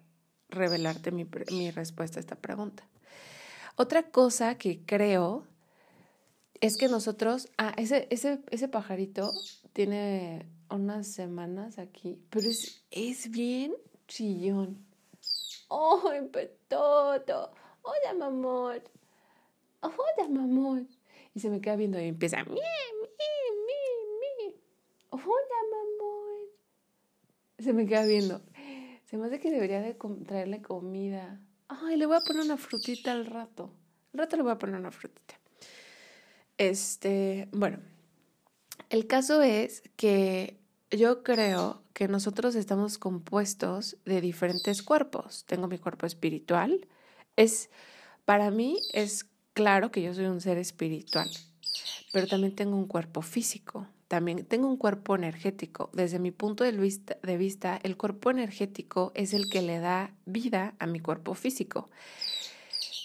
revelarte 0.48 1.10
mi, 1.10 1.26
mi 1.52 1.70
respuesta 1.70 2.18
a 2.18 2.20
esta 2.20 2.36
pregunta. 2.36 2.86
Otra 3.76 4.10
cosa 4.10 4.56
que 4.58 4.84
creo 4.84 5.46
es 6.60 6.76
que 6.76 6.88
nosotros, 6.88 7.48
ah, 7.56 7.72
ese, 7.76 8.06
ese, 8.10 8.40
ese 8.50 8.68
pajarito 8.68 9.32
tiene 9.72 10.46
unas 10.68 11.06
semanas 11.06 11.78
aquí, 11.78 12.22
pero 12.28 12.48
es, 12.48 12.84
es 12.90 13.30
bien 13.30 13.72
chillón. 14.06 14.84
¡Ay, 15.70 16.28
petoto! 16.30 17.52
¡Hola, 17.82 18.14
mamor! 18.18 18.82
¡Hola, 19.80 20.28
mamor! 20.28 20.82
Y 21.34 21.40
se 21.40 21.50
me 21.50 21.60
queda 21.60 21.76
viendo 21.76 22.00
y 22.00 22.04
empieza, 22.04 22.44
¡mi, 22.44 22.52
mi, 22.52 22.58
mi, 22.58 24.48
mi! 24.48 24.54
¡Hola, 25.10 25.58
mamor! 25.70 26.48
Se 27.58 27.72
me 27.72 27.86
queda 27.86 28.04
viendo. 28.04 28.42
Se 29.04 29.16
me 29.16 29.26
hace 29.26 29.40
que 29.40 29.50
debería 29.50 29.80
de 29.80 29.94
traerle 30.26 30.62
comida. 30.62 31.40
Ay, 31.68 31.96
le 31.96 32.06
voy 32.06 32.16
a 32.16 32.20
poner 32.20 32.44
una 32.44 32.56
frutita 32.56 33.12
al 33.12 33.26
rato. 33.26 33.72
Al 34.12 34.20
rato 34.20 34.36
le 34.36 34.42
voy 34.42 34.52
a 34.52 34.58
poner 34.58 34.76
una 34.76 34.90
frutita. 34.90 35.34
Este, 36.58 37.48
bueno, 37.52 37.78
el 38.90 39.06
caso 39.06 39.40
es 39.40 39.82
que 39.96 40.60
yo 40.90 41.22
creo 41.22 41.82
que 41.92 42.08
nosotros 42.08 42.54
estamos 42.54 42.98
compuestos 42.98 43.96
de 44.04 44.20
diferentes 44.20 44.82
cuerpos. 44.82 45.44
Tengo 45.46 45.68
mi 45.68 45.78
cuerpo 45.78 46.06
espiritual. 46.06 46.88
Es, 47.36 47.70
para 48.24 48.50
mí 48.50 48.78
es 48.92 49.29
claro 49.60 49.90
que 49.90 50.00
yo 50.00 50.14
soy 50.14 50.24
un 50.24 50.40
ser 50.40 50.56
espiritual, 50.56 51.30
pero 52.14 52.26
también 52.26 52.54
tengo 52.54 52.76
un 52.76 52.86
cuerpo 52.86 53.20
físico. 53.20 53.86
También 54.08 54.46
tengo 54.46 54.66
un 54.66 54.78
cuerpo 54.78 55.14
energético. 55.14 55.90
Desde 55.92 56.18
mi 56.18 56.30
punto 56.30 56.64
de 56.64 57.36
vista, 57.36 57.78
el 57.82 57.98
cuerpo 57.98 58.30
energético 58.30 59.12
es 59.14 59.34
el 59.34 59.50
que 59.50 59.60
le 59.60 59.78
da 59.78 60.14
vida 60.24 60.74
a 60.78 60.86
mi 60.86 60.98
cuerpo 60.98 61.34
físico. 61.34 61.90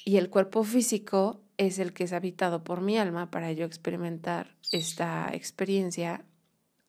Y 0.05 0.15
el 0.15 0.29
cuerpo 0.29 0.63
físico 0.63 1.41
es 1.57 1.77
el 1.77 1.91
que 1.91 2.05
es 2.05 2.13
habitado 2.13 2.63
por 2.63 2.79
mi 2.79 2.97
alma 2.97 3.29
para 3.29 3.51
yo 3.51 3.65
experimentar 3.65 4.55
esta 4.71 5.29
experiencia 5.33 6.23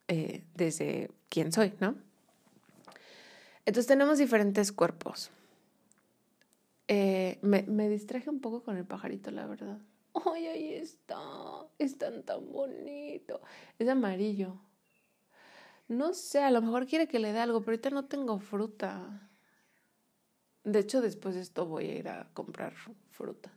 eh, 0.07 0.45
desde 0.55 1.11
quién 1.29 1.51
soy, 1.51 1.73
¿no? 1.81 1.97
Entonces 3.65 3.89
tenemos 3.89 4.19
diferentes 4.19 4.71
cuerpos. 4.71 5.33
Eh, 6.89 7.39
me, 7.43 7.63
me, 7.63 7.89
distraje 7.89 8.31
un 8.31 8.41
poco 8.41 8.63
con 8.63 8.77
el 8.77 8.87
pajarito, 8.87 9.31
la 9.31 9.47
verdad. 9.47 9.79
¡Ay, 10.33 10.47
ahí 10.47 10.75
está! 10.75 11.17
Es 11.79 11.99
tan, 11.99 12.23
tan 12.23 12.53
bonito. 12.53 13.41
Es 13.79 13.89
amarillo. 13.89 14.61
No 15.89 16.15
sé, 16.15 16.43
a 16.43 16.51
lo 16.51 16.63
mejor 16.63 16.87
quiere 16.87 17.07
que 17.07 17.19
le 17.19 17.33
dé 17.33 17.41
algo, 17.41 17.61
pero 17.61 17.73
ahorita 17.73 17.91
no 17.91 18.07
tengo 18.07 18.39
fruta. 18.39 19.29
De 20.65 20.81
hecho, 20.81 21.01
después 21.01 21.35
de 21.35 21.43
esto 21.43 21.67
voy 21.67 21.87
a 21.89 21.95
ir 21.99 22.09
a 22.09 22.29
comprar 22.35 22.75
fruta. 23.11 23.53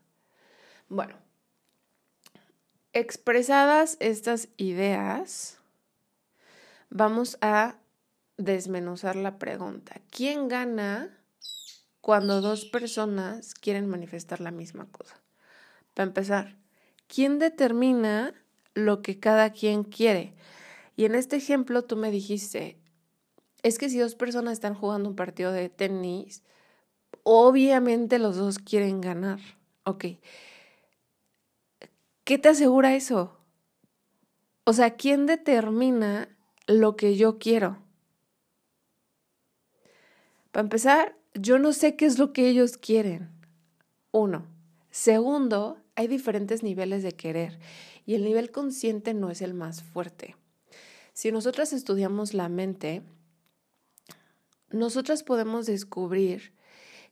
Bueno, 0.90 1.16
expresadas 2.94 3.98
estas 4.00 4.50
ideas, 4.58 5.60
vamos 6.90 7.38
a 7.42 7.78
desmenuzar 8.38 9.16
la 9.16 9.40
pregunta. 9.40 10.02
¿Quién 10.12 10.48
gana 10.48 11.19
cuando 12.10 12.42
dos 12.42 12.66
personas 12.66 13.54
quieren 13.54 13.88
manifestar 13.88 14.42
la 14.42 14.50
misma 14.50 14.88
cosa? 14.92 15.22
Para 15.94 16.08
empezar, 16.08 16.58
¿quién 17.08 17.38
determina 17.38 18.34
lo 18.74 19.04
que 19.04 19.20
cada 19.20 19.52
quien 19.52 19.84
quiere? 19.84 20.34
Y 20.96 21.06
en 21.06 21.14
este 21.14 21.36
ejemplo 21.36 21.84
tú 21.84 21.98
me 21.98 22.10
dijiste, 22.10 22.80
es 23.62 23.78
que 23.78 23.90
si 23.90 24.00
dos 24.00 24.16
personas 24.16 24.54
están 24.54 24.74
jugando 24.74 25.08
un 25.08 25.16
partido 25.16 25.52
de 25.52 25.70
tenis, 25.70 26.42
obviamente 27.22 28.18
los 28.18 28.38
dos 28.38 28.58
quieren 28.58 29.02
ganar. 29.02 29.40
Ok. 29.84 30.06
¿Qué 32.24 32.40
te 32.40 32.50
asegura 32.50 32.96
eso? 32.96 33.38
O 34.64 34.74
sea, 34.74 34.96
¿quién 34.96 35.28
determina 35.28 36.36
lo 36.66 36.96
que 36.96 37.18
yo 37.18 37.38
quiero? 37.38 37.78
Para 40.52 40.64
empezar, 40.64 41.19
yo 41.34 41.60
no 41.60 41.74
sé 41.74 41.96
qué 41.96 42.06
es 42.06 42.18
lo 42.18 42.34
que 42.34 42.50
ellos 42.50 42.78
quieren. 42.78 43.30
Uno. 44.12 44.48
Segundo, 44.92 45.78
hay 45.96 46.08
diferentes 46.08 46.64
niveles 46.64 47.04
de 47.04 47.12
querer 47.12 47.60
y 48.06 48.16
el 48.16 48.24
nivel 48.24 48.52
consciente 48.52 49.14
no 49.14 49.30
es 49.30 49.42
el 49.42 49.54
más 49.54 49.84
fuerte. 49.84 50.36
Si 51.14 51.32
nosotras 51.32 51.74
estudiamos 51.74 52.34
la 52.34 52.50
mente, 52.50 53.04
nosotras 54.72 55.24
podemos 55.24 55.66
descubrir 55.66 56.54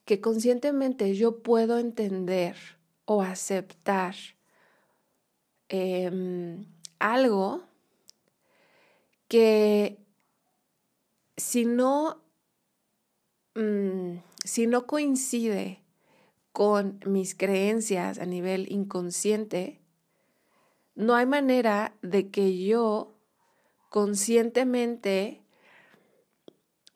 que 0.06 0.22
conscientemente 0.22 1.14
yo 1.16 1.44
puedo 1.44 1.78
entender 1.78 2.56
o 3.06 3.22
aceptar 3.22 4.16
em, 5.70 6.66
algo 7.00 7.64
que 9.28 10.00
si 11.36 11.66
no, 11.66 12.24
mm, 13.58 14.20
si 14.44 14.68
no 14.68 14.88
coincide 14.88 15.82
con 16.52 17.00
mis 17.06 17.36
creencias 17.36 18.20
a 18.20 18.26
nivel 18.26 18.72
inconsciente, 18.72 19.82
no 20.96 21.16
hay 21.16 21.26
manera 21.26 21.96
de 22.02 22.30
que 22.30 22.64
yo 22.64 23.14
conscientemente 23.90 25.42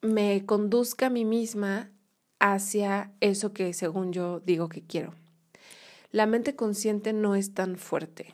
me 0.01 0.45
conduzca 0.45 1.07
a 1.07 1.09
mí 1.09 1.25
misma 1.25 1.91
hacia 2.39 3.11
eso 3.19 3.53
que 3.53 3.73
según 3.73 4.11
yo 4.11 4.39
digo 4.39 4.67
que 4.67 4.81
quiero. 4.81 5.13
La 6.11 6.25
mente 6.25 6.55
consciente 6.55 7.13
no 7.13 7.35
es 7.35 7.53
tan 7.53 7.77
fuerte. 7.77 8.33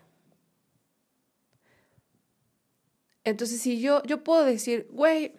Entonces, 3.25 3.59
si 3.59 3.81
yo, 3.81 4.01
yo 4.03 4.23
puedo 4.23 4.45
decir, 4.45 4.87
güey, 4.91 5.33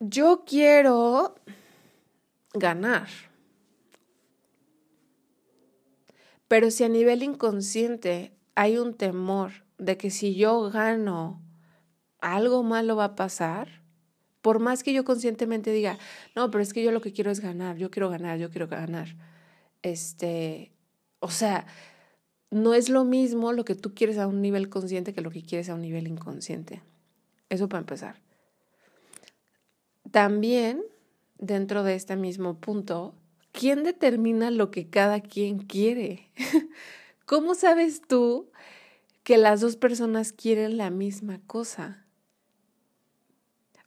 yo 0.00 0.44
quiero 0.46 1.36
ganar. 2.54 3.08
Pero 6.48 6.70
si 6.70 6.82
a 6.82 6.88
nivel 6.88 7.22
inconsciente 7.22 8.32
hay 8.54 8.78
un 8.78 8.94
temor 8.94 9.52
de 9.78 9.96
que 9.96 10.10
si 10.10 10.34
yo 10.34 10.68
gano, 10.70 11.40
algo 12.18 12.62
malo 12.62 12.96
va 12.96 13.04
a 13.04 13.14
pasar, 13.14 13.82
por 14.40 14.58
más 14.58 14.82
que 14.82 14.92
yo 14.92 15.04
conscientemente 15.04 15.70
diga, 15.70 15.98
no, 16.34 16.50
pero 16.50 16.62
es 16.62 16.72
que 16.72 16.82
yo 16.82 16.90
lo 16.92 17.02
que 17.02 17.12
quiero 17.12 17.30
es 17.30 17.40
ganar, 17.40 17.76
yo 17.76 17.90
quiero 17.90 18.08
ganar, 18.08 18.38
yo 18.38 18.50
quiero 18.50 18.66
ganar. 18.66 19.16
Este, 19.82 20.72
o 21.20 21.30
sea, 21.30 21.66
no 22.50 22.74
es 22.74 22.88
lo 22.88 23.04
mismo 23.04 23.52
lo 23.52 23.64
que 23.64 23.74
tú 23.74 23.94
quieres 23.94 24.18
a 24.18 24.26
un 24.26 24.40
nivel 24.40 24.70
consciente 24.70 25.12
que 25.12 25.20
lo 25.20 25.30
que 25.30 25.44
quieres 25.44 25.68
a 25.68 25.74
un 25.74 25.82
nivel 25.82 26.08
inconsciente. 26.08 26.82
Eso 27.50 27.68
para 27.68 27.80
empezar. 27.80 28.29
También, 30.10 30.82
dentro 31.38 31.84
de 31.84 31.94
este 31.94 32.16
mismo 32.16 32.58
punto, 32.58 33.14
¿quién 33.52 33.84
determina 33.84 34.50
lo 34.50 34.70
que 34.70 34.88
cada 34.88 35.20
quien 35.20 35.58
quiere? 35.58 36.30
¿Cómo 37.26 37.54
sabes 37.54 38.02
tú 38.02 38.50
que 39.22 39.38
las 39.38 39.60
dos 39.60 39.76
personas 39.76 40.32
quieren 40.32 40.76
la 40.76 40.90
misma 40.90 41.40
cosa? 41.46 42.04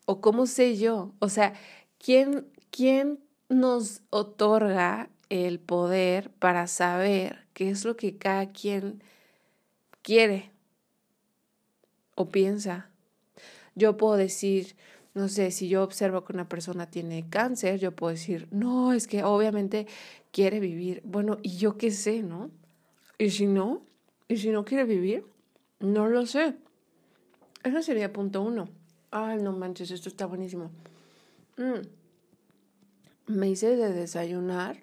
¿O 0.05 0.21
cómo 0.21 0.45
sé 0.45 0.77
yo? 0.77 1.13
O 1.19 1.27
sea, 1.27 1.53
¿quién, 1.97 2.47
quién 2.71 3.19
nos 3.49 4.01
otorga 4.09 5.09
el 5.29 5.59
poder 5.59 6.29
para 6.31 6.67
saber 6.67 7.47
qué 7.53 7.69
es 7.69 7.83
lo 7.83 7.97
que 7.97 8.17
cada 8.17 8.51
quien 8.51 9.03
quiere 10.01 10.51
o 12.15 12.29
piensa? 12.29 12.89
Yo 13.75 13.97
puedo 13.97 14.15
decir, 14.15 14.75
no 15.13 15.27
sé, 15.27 15.51
si 15.51 15.67
yo 15.67 15.83
observo 15.83 16.23
que 16.23 16.33
una 16.33 16.49
persona 16.49 16.89
tiene 16.89 17.29
cáncer, 17.29 17.79
yo 17.79 17.91
puedo 17.91 18.11
decir, 18.11 18.47
no, 18.51 18.93
es 18.93 19.07
que 19.07 19.23
obviamente 19.23 19.87
quiere 20.31 20.59
vivir. 20.59 21.01
Bueno, 21.05 21.37
¿y 21.43 21.57
yo 21.57 21.77
qué 21.77 21.91
sé, 21.91 22.23
no? 22.23 22.49
¿Y 23.19 23.29
si 23.29 23.45
no? 23.45 23.83
¿Y 24.27 24.37
si 24.37 24.49
no 24.49 24.65
quiere 24.65 24.85
vivir? 24.85 25.25
No 25.79 26.07
lo 26.07 26.25
sé. 26.25 26.55
Eso 27.63 27.81
sería 27.83 28.11
punto 28.11 28.41
uno. 28.41 28.69
Ay, 29.11 29.37
no 29.37 29.51
manches, 29.51 29.91
esto 29.91 30.09
está 30.09 30.25
buenísimo. 30.25 30.71
Mm. 31.57 31.81
Me 33.27 33.49
hice 33.49 33.75
de 33.75 33.93
desayunar. 33.93 34.81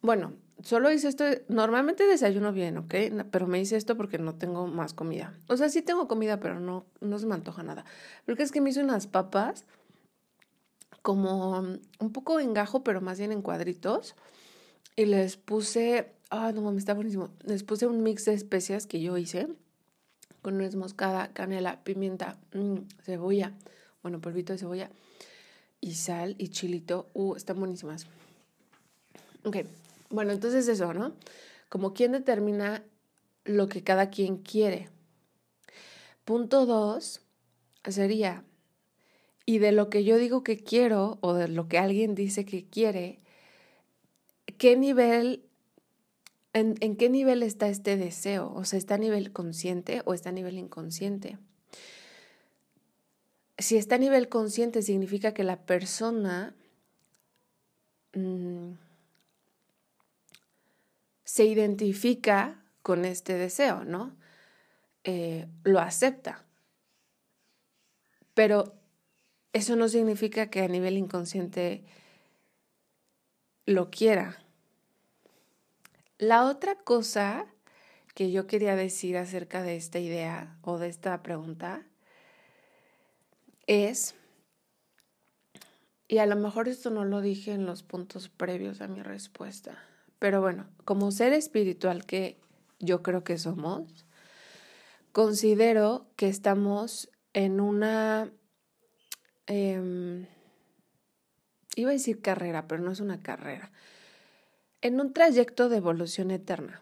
Bueno, 0.00 0.32
solo 0.62 0.92
hice 0.92 1.08
esto. 1.08 1.24
Normalmente 1.48 2.06
desayuno 2.06 2.52
bien, 2.52 2.78
¿ok? 2.78 2.94
Pero 3.30 3.46
me 3.46 3.60
hice 3.60 3.76
esto 3.76 3.96
porque 3.96 4.18
no 4.18 4.34
tengo 4.34 4.66
más 4.66 4.94
comida. 4.94 5.34
O 5.48 5.56
sea, 5.56 5.68
sí 5.68 5.82
tengo 5.82 6.08
comida, 6.08 6.40
pero 6.40 6.60
no, 6.60 6.86
no 7.00 7.18
se 7.18 7.26
me 7.26 7.34
antoja 7.34 7.62
nada. 7.62 7.84
Porque 8.26 8.42
es 8.42 8.52
que 8.52 8.60
me 8.60 8.70
hice 8.70 8.82
unas 8.82 9.06
papas 9.06 9.64
como 11.02 11.58
un 11.58 12.12
poco 12.12 12.40
en 12.40 12.54
gajo, 12.54 12.84
pero 12.84 13.00
más 13.00 13.18
bien 13.18 13.32
en 13.32 13.42
cuadritos. 13.42 14.14
Y 14.96 15.06
les 15.06 15.36
puse. 15.36 16.12
Ah, 16.30 16.52
no 16.52 16.62
mames, 16.62 16.82
está 16.82 16.94
buenísimo. 16.94 17.30
Les 17.44 17.62
puse 17.62 17.86
un 17.86 18.02
mix 18.02 18.24
de 18.24 18.34
especias 18.34 18.86
que 18.86 19.00
yo 19.00 19.18
hice 19.18 19.48
con 20.42 20.58
nuez 20.58 20.74
moscada, 20.74 21.28
canela, 21.32 21.82
pimienta, 21.84 22.36
mm, 22.52 22.78
cebolla, 23.04 23.52
bueno, 24.02 24.20
polvito 24.20 24.52
de 24.52 24.58
cebolla 24.58 24.90
y 25.80 25.94
sal 25.94 26.34
y 26.38 26.48
chilito. 26.48 27.08
Uh, 27.14 27.36
están 27.36 27.58
buenísimas. 27.58 28.06
Ok, 29.44 29.58
bueno, 30.12 30.32
entonces 30.32 30.68
eso, 30.68 30.94
¿no? 30.94 31.16
Como 31.68 31.92
quién 31.92 32.12
determina 32.12 32.84
lo 33.44 33.68
que 33.68 33.82
cada 33.82 34.10
quien 34.10 34.36
quiere. 34.36 34.88
Punto 36.24 36.66
dos 36.66 37.22
sería, 37.84 38.44
y 39.44 39.58
de 39.58 39.72
lo 39.72 39.90
que 39.90 40.04
yo 40.04 40.16
digo 40.18 40.44
que 40.44 40.62
quiero 40.62 41.18
o 41.20 41.34
de 41.34 41.48
lo 41.48 41.66
que 41.66 41.78
alguien 41.78 42.14
dice 42.14 42.44
que 42.44 42.68
quiere, 42.68 43.20
¿qué 44.58 44.76
nivel 44.76 45.48
¿En, 46.54 46.96
qué 46.96 47.08
nivel 47.08 47.42
está 47.42 47.68
este 47.68 47.96
deseo? 47.96 48.52
O 48.54 48.64
sea, 48.64 48.78
¿está 48.78 48.96
a 48.96 48.98
nivel 48.98 49.32
consciente 49.32 50.02
o 50.04 50.12
está 50.12 50.28
a 50.28 50.32
nivel 50.32 50.58
inconsciente? 50.58 51.38
Si 53.56 53.78
está 53.78 53.94
a 53.94 53.98
nivel 53.98 54.28
consciente, 54.28 54.82
significa 54.82 55.32
que 55.32 55.44
la 55.44 55.64
persona 55.64 56.54
mm, 58.12 58.72
se 61.32 61.46
identifica 61.46 62.62
con 62.82 63.06
este 63.06 63.38
deseo, 63.38 63.84
¿no? 63.84 64.14
Eh, 65.02 65.48
lo 65.64 65.80
acepta. 65.80 66.44
Pero 68.34 68.74
eso 69.54 69.74
no 69.74 69.88
significa 69.88 70.50
que 70.50 70.60
a 70.60 70.68
nivel 70.68 70.98
inconsciente 70.98 71.84
lo 73.64 73.90
quiera. 73.90 74.42
La 76.18 76.44
otra 76.44 76.74
cosa 76.74 77.46
que 78.14 78.30
yo 78.30 78.46
quería 78.46 78.76
decir 78.76 79.16
acerca 79.16 79.62
de 79.62 79.76
esta 79.76 80.00
idea 80.00 80.58
o 80.60 80.76
de 80.76 80.88
esta 80.88 81.22
pregunta 81.22 81.86
es, 83.66 84.14
y 86.08 86.18
a 86.18 86.26
lo 86.26 86.36
mejor 86.36 86.68
esto 86.68 86.90
no 86.90 87.06
lo 87.06 87.22
dije 87.22 87.54
en 87.54 87.64
los 87.64 87.82
puntos 87.82 88.28
previos 88.28 88.82
a 88.82 88.86
mi 88.86 89.00
respuesta, 89.00 89.82
pero 90.22 90.40
bueno, 90.40 90.68
como 90.84 91.10
ser 91.10 91.32
espiritual 91.32 92.06
que 92.06 92.38
yo 92.78 93.02
creo 93.02 93.24
que 93.24 93.38
somos, 93.38 94.06
considero 95.10 96.06
que 96.14 96.28
estamos 96.28 97.10
en 97.32 97.58
una, 97.58 98.30
em, 99.48 100.28
iba 101.74 101.90
a 101.90 101.92
decir 101.92 102.22
carrera, 102.22 102.68
pero 102.68 102.84
no 102.84 102.92
es 102.92 103.00
una 103.00 103.20
carrera 103.20 103.72
en 104.80 105.00
un 105.00 105.12
trayecto 105.12 105.68
de 105.68 105.78
evolución 105.78 106.30
eterna. 106.30 106.80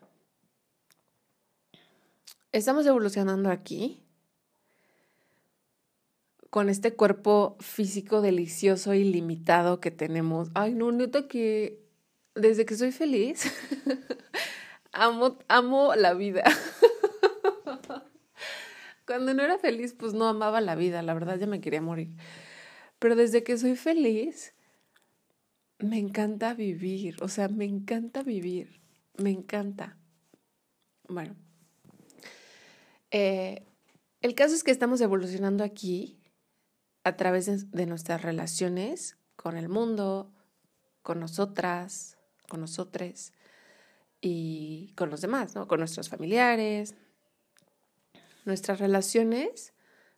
Estamos 2.53 2.85
evolucionando 2.85 3.51
aquí 3.51 4.03
con 6.51 6.69
este 6.69 6.93
cuerpo 6.93 7.57
físico 7.59 8.21
delicioso 8.21 8.93
y 8.93 9.03
limitado 9.03 9.81
que 9.81 9.91
tenemos. 9.91 10.51
Ay, 10.53 10.75
no, 10.75 10.93
neta 10.93 11.27
que 11.27 11.90
desde 12.35 12.65
que 12.67 12.77
soy 12.77 12.93
feliz, 12.93 13.53
amo, 14.93 15.39
amo 15.49 15.95
la 15.95 16.15
vida. 16.15 16.45
Cuando 19.07 19.35
no 19.35 19.43
era 19.43 19.59
feliz, 19.59 19.95
pues 19.95 20.15
no 20.15 20.29
amaba 20.29 20.61
la 20.61 20.77
vida, 20.77 21.03
la 21.03 21.15
verdad 21.15 21.39
ya 21.39 21.47
me 21.47 21.61
quería 21.61 21.83
morir. 21.83 22.11
Pero 22.99 23.17
desde 23.17 23.43
que 23.43 23.59
soy 23.59 23.77
feliz, 23.77 24.55
me 25.79 25.99
encanta 25.99 26.55
vivir, 26.55 27.17
o 27.23 27.29
sea, 27.29 27.49
me 27.49 27.65
encanta 27.65 28.23
vivir, 28.23 28.81
me 29.17 29.31
encanta. 29.31 29.99
Bueno, 31.09 31.35
eh, 33.11 33.67
el 34.21 34.35
caso 34.35 34.55
es 34.55 34.63
que 34.63 34.71
estamos 34.71 35.01
evolucionando 35.01 35.65
aquí 35.65 36.21
a 37.05 37.17
través 37.17 37.71
de, 37.71 37.87
nuestras 37.87 38.23
relaciones 38.23 39.17
con 39.37 39.57
el 39.57 39.69
mundo, 39.69 40.33
con 41.03 41.19
nosotras, 41.19 42.19
con 42.51 42.61
nosotros 42.61 43.33
y 44.21 44.93
con 44.97 45.09
los 45.09 45.23
demás, 45.23 45.55
¿no? 45.55 45.67
Con 45.67 45.79
nuestros 45.79 46.11
familiares, 46.11 46.95
nuestras 48.45 48.79
relaciones 48.79 49.73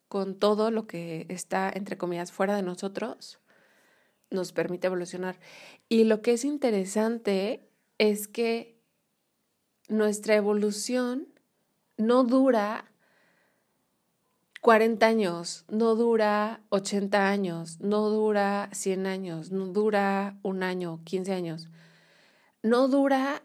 con 0.08 0.34
todo 0.34 0.72
lo 0.72 0.88
que 0.88 1.26
está, 1.28 1.70
entre 1.72 1.96
comillas, 1.96 2.32
fuera 2.32 2.56
de 2.56 2.62
nosotros 2.62 3.38
nos 4.30 4.52
permite 4.52 4.88
evolucionar. 4.88 5.38
Y 5.88 6.04
lo 6.04 6.22
que 6.22 6.32
es 6.32 6.44
interesante 6.44 7.68
es 7.98 8.28
que 8.28 8.78
nuestra 9.88 10.34
evolución 10.34 11.28
no 11.96 12.24
dura 12.24 12.90
40 14.60 15.06
años, 15.06 15.64
no 15.68 15.94
dura 15.94 16.62
80 16.70 17.28
años, 17.28 17.80
no 17.80 18.08
dura 18.08 18.70
100 18.72 19.06
años, 19.06 19.50
no 19.50 19.66
dura 19.66 20.38
un 20.42 20.62
año, 20.62 21.00
15 21.04 21.32
años. 21.32 21.68
No 22.62 22.88
dura 22.88 23.42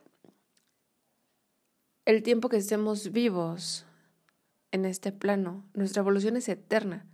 el 2.06 2.24
tiempo 2.24 2.50
que 2.50 2.58
estemos 2.58 3.12
vivos 3.12 3.86
en 4.72 4.86
este 4.86 5.12
plano. 5.12 5.66
Nuestra 5.74 6.02
evolución 6.02 6.38
es 6.38 6.48
eterna 6.50 7.06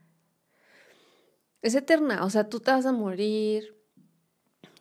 es 1.64 1.76
eterna, 1.76 2.24
o 2.26 2.30
sea, 2.30 2.50
tú 2.50 2.60
te 2.60 2.72
vas 2.72 2.86
a 2.86 2.92
morir, 2.92 3.74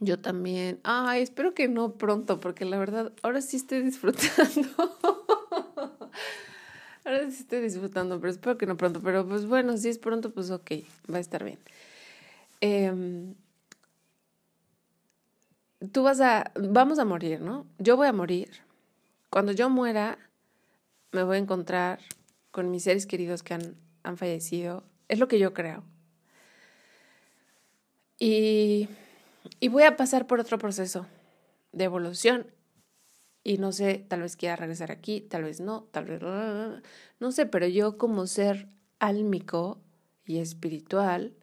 yo 0.01 0.19
también. 0.19 0.81
Ay, 0.83 1.23
espero 1.23 1.55
que 1.55 1.69
no 1.69 1.95
pronto, 1.95 2.41
porque 2.41 2.65
la 2.65 2.77
verdad, 2.77 3.13
ahora 3.23 3.41
sí 3.41 3.57
estoy 3.57 3.83
disfrutando. 3.83 4.69
ahora 7.05 7.31
sí 7.31 7.37
estoy 7.39 7.61
disfrutando, 7.61 8.21
pero 8.21 8.33
espero 8.33 8.59
que 8.59 8.67
no 8.67 8.77
pronto. 8.77 9.01
Pero 9.01 9.27
pues 9.27 9.47
bueno, 9.47 9.77
si 9.77 9.89
es 9.89 9.99
pronto, 9.99 10.31
pues 10.31 10.51
ok, 10.51 10.73
va 11.11 11.19
a 11.19 11.21
estar 11.21 11.45
bien. 11.45 11.61
Em, 12.61 13.37
tú 15.91 16.03
vas 16.03 16.21
a, 16.21 16.53
vamos 16.55 16.99
a 16.99 17.05
morir, 17.05 17.41
¿no? 17.41 17.67
Yo 17.79 17.97
voy 17.97 18.07
a 18.07 18.13
morir. 18.13 18.51
Cuando 19.31 19.53
yo 19.53 19.71
muera, 19.71 20.19
me 21.11 21.23
voy 21.23 21.37
a 21.37 21.41
encontrar 21.41 21.99
con 22.51 22.71
mis 22.71 22.85
seres 22.85 23.07
queridos 23.07 23.43
que 23.43 23.55
han, 23.55 23.77
han 24.03 24.17
fallecido. 24.17 24.85
Es 25.09 25.19
lo 25.19 25.29
que 25.29 25.39
yo 25.39 25.53
creo. 25.55 25.85
Y, 28.25 28.89
voy 29.69 29.83
a 29.83 29.97
pasar 29.97 30.29
por 30.29 30.39
otro 30.39 30.57
proceso 30.57 31.07
de 31.73 31.85
evolución. 31.85 32.47
Y 33.43 33.59
no 33.59 33.73
sé, 33.73 34.05
tal 34.07 34.21
vez 34.21 34.37
quiera 34.37 34.55
regresar 34.55 34.93
aquí, 34.93 35.21
tal 35.21 35.43
vez 35.43 35.61
no, 35.61 35.89
tal 35.91 36.05
vez 36.05 36.21
no 37.19 37.33
sé, 37.33 37.47
pero 37.47 37.67
yo 37.67 37.99
como 37.99 38.29
ser 38.29 38.69
álmico 39.01 39.81
y 40.25 40.39
espiritual, 40.39 41.35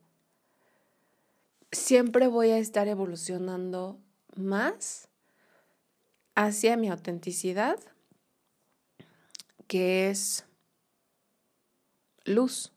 siempre 1.74 2.28
voy 2.28 2.52
a 2.52 2.60
estar 2.60 2.88
evolucionando 2.88 4.00
más 4.40 5.10
hacia 6.36 6.78
mi 6.78 6.90
autenticidad, 6.90 7.78
que 9.68 10.10
es 10.10 10.46
luz. 12.26 12.72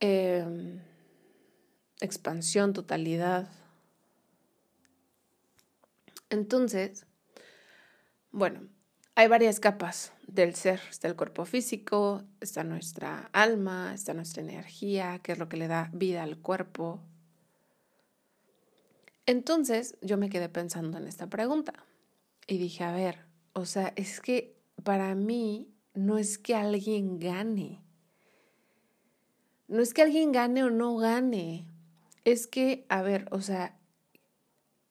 Eh, 0.00 0.80
expansión, 2.00 2.72
totalidad. 2.72 3.48
Entonces, 6.30 7.06
bueno, 8.30 8.68
hay 9.14 9.28
varias 9.28 9.60
capas 9.60 10.12
del 10.26 10.54
ser. 10.54 10.80
Está 10.88 11.08
el 11.08 11.16
cuerpo 11.16 11.44
físico, 11.44 12.24
está 12.40 12.64
nuestra 12.64 13.28
alma, 13.32 13.92
está 13.94 14.14
nuestra 14.14 14.42
energía, 14.42 15.18
que 15.22 15.32
es 15.32 15.38
lo 15.38 15.48
que 15.48 15.56
le 15.56 15.68
da 15.68 15.90
vida 15.92 16.22
al 16.22 16.38
cuerpo. 16.38 17.02
Entonces 19.30 19.96
yo 20.02 20.18
me 20.18 20.28
quedé 20.28 20.48
pensando 20.48 20.98
en 20.98 21.06
esta 21.06 21.28
pregunta 21.28 21.72
y 22.48 22.58
dije, 22.58 22.82
a 22.82 22.90
ver, 22.90 23.26
o 23.52 23.64
sea, 23.64 23.92
es 23.94 24.20
que 24.20 24.60
para 24.82 25.14
mí 25.14 25.72
no 25.94 26.18
es 26.18 26.36
que 26.36 26.56
alguien 26.56 27.20
gane. 27.20 27.80
no 29.68 29.82
es 29.82 29.94
que 29.94 30.02
alguien 30.02 30.32
gane 30.32 30.64
o 30.64 30.70
no 30.70 30.96
gane, 30.96 31.68
es 32.24 32.48
que, 32.48 32.84
a 32.88 33.02
ver, 33.02 33.28
o 33.30 33.40
sea, 33.40 33.78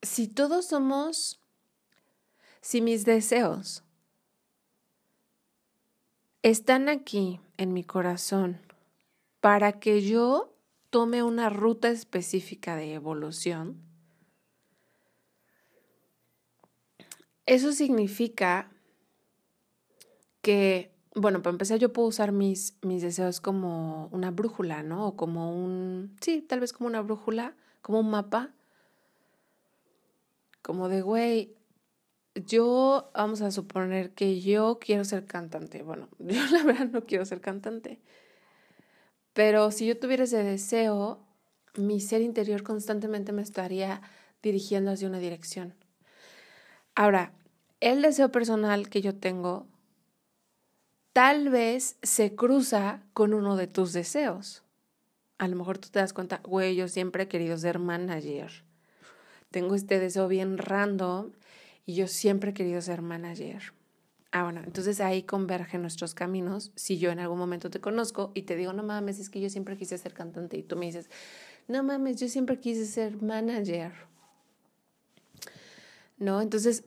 si 0.01 0.29
todos 0.29 0.67
somos, 0.67 1.41
si 2.61 2.79
mis 2.79 3.03
deseos 3.03 3.83
están 6.43 6.87
aquí 6.87 7.41
en 7.57 7.73
mi 7.73 7.83
corazón 7.83 8.61
para 9.41 9.81
que 9.81 10.01
yo 10.01 10.55
tome 10.91 11.23
una 11.23 11.49
ruta 11.49 11.89
específica 11.89 12.77
de 12.77 12.93
evolución, 12.93 13.88
eso 17.49 17.73
significa 17.73 18.69
que, 20.43 20.91
bueno, 21.15 21.41
para 21.41 21.53
empezar 21.53 21.79
yo 21.79 21.91
puedo 21.91 22.07
usar 22.07 22.31
mis, 22.31 22.77
mis 22.83 23.01
deseos 23.01 23.41
como 23.41 24.07
una 24.11 24.29
brújula, 24.29 24.83
¿no? 24.83 25.07
O 25.07 25.15
como 25.15 25.51
un, 25.51 26.15
sí, 26.21 26.41
tal 26.41 26.59
vez 26.59 26.73
como 26.73 26.87
una 26.87 27.01
brújula, 27.01 27.55
como 27.81 28.01
un 28.01 28.11
mapa, 28.11 28.53
como 30.61 30.89
de, 30.89 31.01
güey, 31.01 31.55
yo, 32.35 33.09
vamos 33.15 33.41
a 33.41 33.49
suponer 33.49 34.11
que 34.11 34.41
yo 34.41 34.77
quiero 34.79 35.03
ser 35.03 35.25
cantante. 35.25 35.81
Bueno, 35.81 36.07
yo 36.19 36.45
la 36.51 36.63
verdad 36.63 36.85
no 36.85 37.05
quiero 37.07 37.25
ser 37.25 37.41
cantante. 37.41 37.99
Pero 39.33 39.71
si 39.71 39.87
yo 39.87 39.97
tuviera 39.97 40.25
ese 40.25 40.43
deseo, 40.43 41.25
mi 41.75 41.99
ser 41.99 42.21
interior 42.21 42.61
constantemente 42.61 43.31
me 43.31 43.41
estaría 43.41 44.03
dirigiendo 44.43 44.91
hacia 44.91 45.07
una 45.07 45.17
dirección. 45.17 45.73
Ahora, 46.93 47.33
el 47.79 48.01
deseo 48.01 48.31
personal 48.31 48.89
que 48.89 49.01
yo 49.01 49.15
tengo 49.15 49.67
tal 51.13 51.49
vez 51.49 51.97
se 52.01 52.35
cruza 52.35 53.03
con 53.13 53.33
uno 53.33 53.55
de 53.55 53.67
tus 53.67 53.93
deseos. 53.93 54.63
A 55.37 55.47
lo 55.47 55.55
mejor 55.55 55.77
tú 55.77 55.89
te 55.89 55.99
das 55.99 56.13
cuenta, 56.13 56.41
güey, 56.43 56.75
yo 56.75 56.87
siempre 56.87 57.23
he 57.23 57.27
querido 57.27 57.57
ser 57.57 57.79
manager. 57.79 58.63
Tengo 59.51 59.75
este 59.75 59.99
deseo 59.99 60.27
bien 60.27 60.57
random 60.57 61.31
y 61.85 61.95
yo 61.95 62.07
siempre 62.07 62.51
he 62.51 62.53
querido 62.53 62.81
ser 62.81 63.01
manager. 63.01 63.73
Ah, 64.31 64.43
bueno, 64.43 64.61
entonces 64.63 65.01
ahí 65.01 65.23
convergen 65.23 65.81
nuestros 65.81 66.13
caminos. 66.13 66.71
Si 66.75 66.99
yo 66.99 67.09
en 67.09 67.19
algún 67.19 67.39
momento 67.39 67.71
te 67.71 67.81
conozco 67.81 68.31
y 68.35 68.43
te 68.43 68.55
digo, 68.55 68.73
no 68.73 68.83
mames, 68.83 69.17
es 69.17 69.29
que 69.29 69.41
yo 69.41 69.49
siempre 69.49 69.75
quise 69.75 69.97
ser 69.97 70.13
cantante 70.13 70.55
y 70.55 70.63
tú 70.63 70.75
me 70.75 70.85
dices, 70.85 71.09
no 71.67 71.81
mames, 71.83 72.17
yo 72.17 72.27
siempre 72.27 72.59
quise 72.59 72.85
ser 72.85 73.19
manager. 73.21 73.91
¿No? 76.17 76.41
Entonces, 76.41 76.83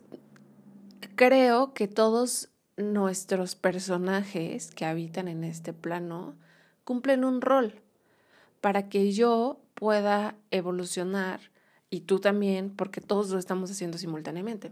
creo 1.15 1.73
que 1.73 1.87
todos 1.87 2.49
nuestros 2.77 3.55
personajes 3.55 4.71
que 4.71 4.85
habitan 4.85 5.27
en 5.27 5.43
este 5.43 5.73
plano 5.73 6.35
cumplen 6.83 7.23
un 7.23 7.41
rol 7.41 7.81
para 8.61 8.89
que 8.89 9.11
yo 9.11 9.59
pueda 9.75 10.35
evolucionar 10.51 11.39
y 11.89 12.01
tú 12.01 12.19
también, 12.19 12.75
porque 12.75 13.01
todos 13.01 13.29
lo 13.29 13.37
estamos 13.37 13.69
haciendo 13.69 13.97
simultáneamente. 13.97 14.71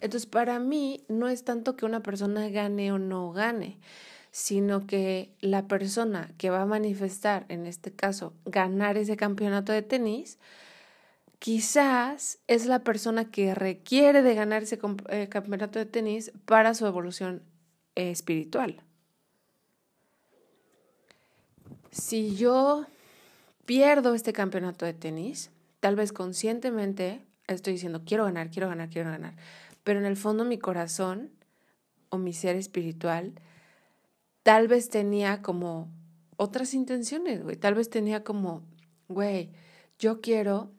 Entonces, 0.00 0.26
para 0.26 0.58
mí 0.58 1.04
no 1.08 1.28
es 1.28 1.44
tanto 1.44 1.76
que 1.76 1.86
una 1.86 2.02
persona 2.02 2.48
gane 2.48 2.92
o 2.92 2.98
no 2.98 3.32
gane, 3.32 3.78
sino 4.30 4.86
que 4.86 5.34
la 5.40 5.66
persona 5.66 6.30
que 6.36 6.50
va 6.50 6.62
a 6.62 6.66
manifestar, 6.66 7.46
en 7.48 7.66
este 7.66 7.92
caso, 7.92 8.34
ganar 8.44 8.98
ese 8.98 9.16
campeonato 9.16 9.72
de 9.72 9.82
tenis, 9.82 10.38
quizás 11.38 12.38
es 12.46 12.66
la 12.66 12.80
persona 12.80 13.30
que 13.30 13.54
requiere 13.54 14.22
de 14.22 14.34
ganar 14.34 14.62
ese 14.62 14.78
eh, 15.08 15.28
campeonato 15.28 15.78
de 15.78 15.86
tenis 15.86 16.32
para 16.44 16.74
su 16.74 16.86
evolución 16.86 17.42
espiritual. 17.94 18.82
Si 21.90 22.36
yo 22.36 22.86
pierdo 23.64 24.14
este 24.14 24.32
campeonato 24.32 24.84
de 24.84 24.94
tenis, 24.94 25.50
tal 25.80 25.96
vez 25.96 26.12
conscientemente 26.12 27.22
estoy 27.46 27.74
diciendo, 27.74 28.02
quiero 28.04 28.24
ganar, 28.24 28.50
quiero 28.50 28.68
ganar, 28.68 28.88
quiero 28.90 29.10
ganar 29.10 29.34
pero 29.86 30.00
en 30.00 30.06
el 30.06 30.16
fondo 30.16 30.44
mi 30.44 30.58
corazón 30.58 31.30
o 32.08 32.18
mi 32.18 32.32
ser 32.32 32.56
espiritual 32.56 33.34
tal 34.42 34.66
vez 34.66 34.88
tenía 34.88 35.42
como 35.42 35.88
otras 36.36 36.74
intenciones, 36.74 37.44
güey. 37.44 37.54
Tal 37.54 37.74
vez 37.74 37.88
tenía 37.88 38.24
como, 38.24 38.64
güey, 39.06 39.52
yo 40.00 40.20
quiero 40.20 40.72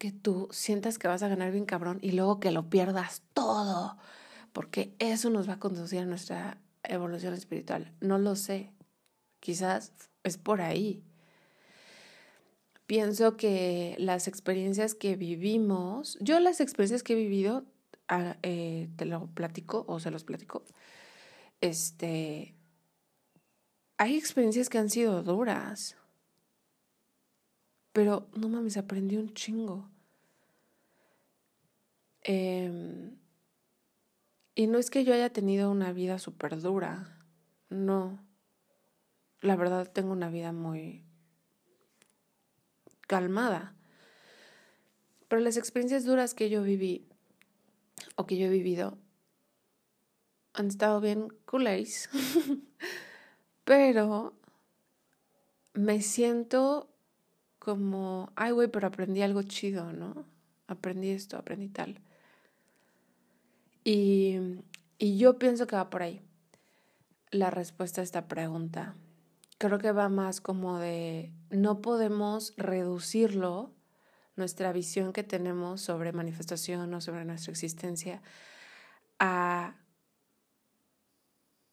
que 0.00 0.12
tú 0.12 0.48
sientas 0.50 0.98
que 0.98 1.08
vas 1.08 1.22
a 1.22 1.28
ganar 1.28 1.52
bien 1.52 1.66
cabrón 1.66 1.98
y 2.00 2.12
luego 2.12 2.40
que 2.40 2.50
lo 2.50 2.70
pierdas 2.70 3.20
todo, 3.34 3.98
porque 4.54 4.94
eso 4.98 5.28
nos 5.28 5.46
va 5.46 5.54
a 5.54 5.58
conducir 5.58 6.00
a 6.00 6.06
nuestra 6.06 6.56
evolución 6.84 7.34
espiritual. 7.34 7.92
No 8.00 8.16
lo 8.16 8.34
sé. 8.34 8.72
Quizás 9.40 9.92
es 10.24 10.38
por 10.38 10.62
ahí. 10.62 11.04
Pienso 12.86 13.36
que 13.36 13.94
las 13.98 14.26
experiencias 14.26 14.94
que 14.94 15.16
vivimos, 15.16 16.16
yo 16.22 16.40
las 16.40 16.62
experiencias 16.62 17.02
que 17.02 17.12
he 17.12 17.16
vivido 17.16 17.66
eh, 18.42 18.88
te 18.96 19.04
lo 19.04 19.26
platico 19.26 19.84
o 19.86 20.00
se 20.00 20.10
los 20.10 20.24
platico. 20.24 20.64
Este, 21.60 22.54
hay 23.98 24.16
experiencias 24.16 24.70
que 24.70 24.78
han 24.78 24.88
sido 24.88 25.22
duras, 25.22 25.98
pero 27.92 28.28
no 28.34 28.48
mames, 28.48 28.76
aprendí 28.76 29.16
un 29.16 29.34
chingo. 29.34 29.88
Em, 32.22 33.16
y 34.54 34.66
no 34.66 34.78
es 34.78 34.90
que 34.90 35.04
yo 35.04 35.14
haya 35.14 35.32
tenido 35.32 35.70
una 35.70 35.92
vida 35.92 36.18
súper 36.18 36.60
dura, 36.60 37.18
no. 37.68 38.24
La 39.40 39.56
verdad 39.56 39.90
tengo 39.90 40.12
una 40.12 40.28
vida 40.28 40.52
muy 40.52 41.04
calmada. 43.06 43.74
Pero 45.28 45.40
las 45.40 45.56
experiencias 45.56 46.04
duras 46.04 46.34
que 46.34 46.50
yo 46.50 46.62
viví 46.62 47.06
o 48.16 48.26
que 48.26 48.36
yo 48.36 48.46
he 48.46 48.50
vivido 48.50 48.98
han 50.52 50.66
estado 50.66 51.00
bien 51.00 51.28
culés, 51.46 52.10
pero 53.64 54.34
me 55.72 56.02
siento 56.02 56.89
como, 57.60 58.32
ay, 58.34 58.50
güey, 58.52 58.68
pero 58.68 58.88
aprendí 58.88 59.22
algo 59.22 59.42
chido, 59.42 59.92
¿no? 59.92 60.24
Aprendí 60.66 61.10
esto, 61.10 61.36
aprendí 61.36 61.68
tal. 61.68 62.00
Y, 63.84 64.38
y 64.98 65.18
yo 65.18 65.38
pienso 65.38 65.66
que 65.66 65.76
va 65.76 65.90
por 65.90 66.02
ahí 66.02 66.22
la 67.30 67.50
respuesta 67.50 68.00
a 68.00 68.04
esta 68.04 68.26
pregunta. 68.28 68.96
Creo 69.58 69.78
que 69.78 69.92
va 69.92 70.08
más 70.08 70.40
como 70.40 70.78
de, 70.78 71.32
no 71.50 71.82
podemos 71.82 72.54
reducirlo 72.56 73.72
nuestra 74.36 74.72
visión 74.72 75.12
que 75.12 75.22
tenemos 75.22 75.82
sobre 75.82 76.12
manifestación 76.12 76.92
o 76.94 77.00
sobre 77.02 77.26
nuestra 77.26 77.52
existencia 77.52 78.22
a, 79.18 79.76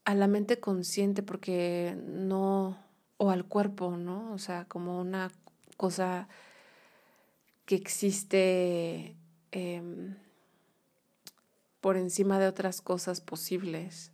a 0.04 0.16
la 0.16 0.28
mente 0.28 0.60
consciente 0.60 1.24
porque 1.24 1.98
no, 2.06 2.78
o 3.16 3.32
al 3.32 3.46
cuerpo, 3.46 3.96
¿no? 3.96 4.34
O 4.34 4.38
sea, 4.38 4.66
como 4.66 5.00
una 5.00 5.32
cosa 5.78 6.28
que 7.66 7.76
existe 7.76 9.16
em, 9.52 10.16
por 11.82 11.98
encima 11.98 12.40
de 12.40 12.48
otras 12.48 12.82
cosas 12.82 13.22
posibles. 13.22 14.12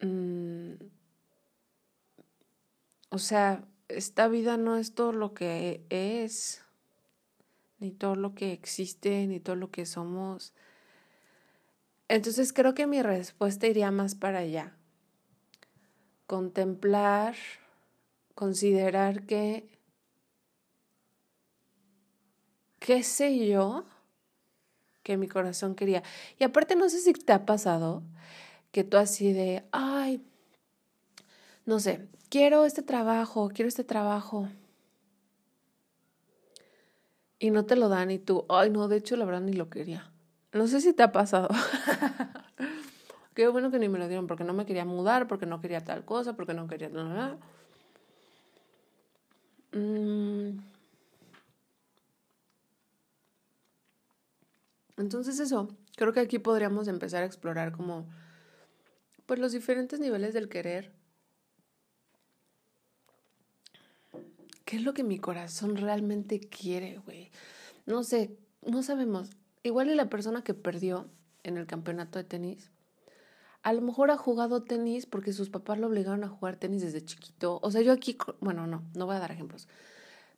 Mm, 0.00 0.74
o 3.10 3.18
sea, 3.18 3.64
esta 3.88 4.28
vida 4.28 4.56
no 4.56 4.76
es 4.76 4.94
todo 4.94 5.12
lo 5.12 5.34
que 5.34 5.84
es, 5.88 6.62
ni 7.78 7.90
todo 7.90 8.16
lo 8.16 8.34
que 8.34 8.52
existe, 8.52 9.26
ni 9.26 9.40
todo 9.40 9.56
lo 9.56 9.70
que 9.70 9.86
somos. 9.86 10.52
Entonces 12.08 12.52
creo 12.52 12.74
que 12.74 12.86
mi 12.86 13.02
respuesta 13.02 13.66
iría 13.66 13.90
más 13.90 14.14
para 14.14 14.38
allá. 14.40 14.76
Contemplar, 16.26 17.34
considerar 18.34 19.26
que, 19.26 19.68
qué 22.78 23.02
sé 23.02 23.46
yo, 23.46 23.84
que 25.02 25.16
mi 25.16 25.28
corazón 25.28 25.74
quería. 25.74 26.02
Y 26.38 26.44
aparte 26.44 26.76
no 26.76 26.88
sé 26.88 27.00
si 27.00 27.12
te 27.12 27.32
ha 27.32 27.46
pasado 27.46 28.02
que 28.72 28.82
tú 28.82 28.96
así 28.96 29.32
de, 29.32 29.64
ay, 29.70 30.24
no 31.64 31.78
sé, 31.78 32.08
quiero 32.28 32.64
este 32.64 32.82
trabajo, 32.82 33.50
quiero 33.54 33.68
este 33.68 33.84
trabajo. 33.84 34.48
Y 37.38 37.50
no 37.50 37.64
te 37.66 37.76
lo 37.76 37.88
dan 37.88 38.10
y 38.10 38.18
tú, 38.18 38.46
ay 38.48 38.70
no, 38.70 38.88
de 38.88 38.96
hecho 38.96 39.16
la 39.16 39.24
verdad 39.24 39.42
ni 39.42 39.52
lo 39.52 39.68
quería. 39.70 40.10
No 40.52 40.66
sé 40.66 40.80
si 40.80 40.92
te 40.92 41.02
ha 41.02 41.12
pasado. 41.12 41.48
Qué 43.34 43.48
bueno 43.48 43.70
que 43.70 43.78
ni 43.78 43.88
me 43.88 43.98
lo 43.98 44.06
dieron 44.06 44.26
porque 44.26 44.44
no 44.44 44.52
me 44.52 44.64
quería 44.66 44.84
mudar, 44.84 45.26
porque 45.26 45.46
no 45.46 45.60
quería 45.60 45.84
tal 45.84 46.04
cosa, 46.04 46.34
porque 46.36 46.54
no 46.54 46.68
quería 46.68 46.88
nada. 46.88 47.38
Mm. 49.74 50.58
Entonces 54.96 55.40
eso, 55.40 55.68
creo 55.96 56.12
que 56.12 56.20
aquí 56.20 56.38
podríamos 56.38 56.86
empezar 56.86 57.22
a 57.22 57.26
explorar 57.26 57.72
como 57.72 58.08
pues 59.26 59.40
los 59.40 59.52
diferentes 59.52 59.98
niveles 59.98 60.34
del 60.34 60.48
querer. 60.48 60.92
¿Qué 64.64 64.76
es 64.76 64.82
lo 64.82 64.94
que 64.94 65.02
mi 65.02 65.18
corazón 65.18 65.76
realmente 65.76 66.40
quiere, 66.40 66.98
güey? 66.98 67.30
No 67.86 68.04
sé, 68.04 68.36
no 68.62 68.82
sabemos. 68.82 69.30
Igual 69.62 69.90
y 69.90 69.94
la 69.94 70.08
persona 70.08 70.44
que 70.44 70.54
perdió 70.54 71.10
en 71.42 71.58
el 71.58 71.66
campeonato 71.66 72.18
de 72.18 72.24
tenis 72.24 72.70
a 73.64 73.72
lo 73.72 73.80
mejor 73.80 74.10
ha 74.10 74.18
jugado 74.18 74.62
tenis 74.62 75.06
porque 75.06 75.32
sus 75.32 75.48
papás 75.48 75.78
lo 75.78 75.86
obligaron 75.86 76.22
a 76.22 76.28
jugar 76.28 76.56
tenis 76.56 76.82
desde 76.82 77.02
chiquito. 77.02 77.60
O 77.62 77.70
sea, 77.70 77.80
yo 77.80 77.92
aquí, 77.92 78.16
bueno, 78.40 78.66
no, 78.66 78.82
no 78.94 79.06
voy 79.06 79.16
a 79.16 79.18
dar 79.18 79.32
ejemplos. 79.32 79.68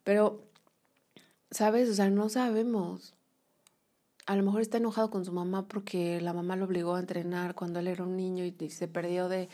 Pero, 0.05 0.45
¿sabes? 1.51 1.89
O 1.89 1.93
sea, 1.93 2.09
no 2.09 2.29
sabemos. 2.29 3.15
A 4.25 4.37
lo 4.37 4.43
mejor 4.43 4.61
está 4.61 4.77
enojado 4.77 5.09
con 5.09 5.25
su 5.25 5.33
mamá 5.33 5.67
porque 5.67 6.21
la 6.21 6.31
mamá 6.31 6.55
lo 6.55 6.65
obligó 6.65 6.95
a 6.95 7.01
entrenar 7.01 7.53
cuando 7.53 7.79
él 7.79 7.87
era 7.89 8.05
un 8.05 8.15
niño 8.15 8.45
y 8.45 8.69
se 8.69 8.87
perdió 8.87 9.27
de 9.27 9.49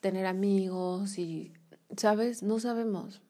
tener 0.00 0.26
amigos 0.26 1.18
y, 1.18 1.54
¿sabes? 1.96 2.42
No 2.42 2.60
sabemos. 2.60 3.22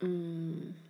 Mm. 0.00 0.89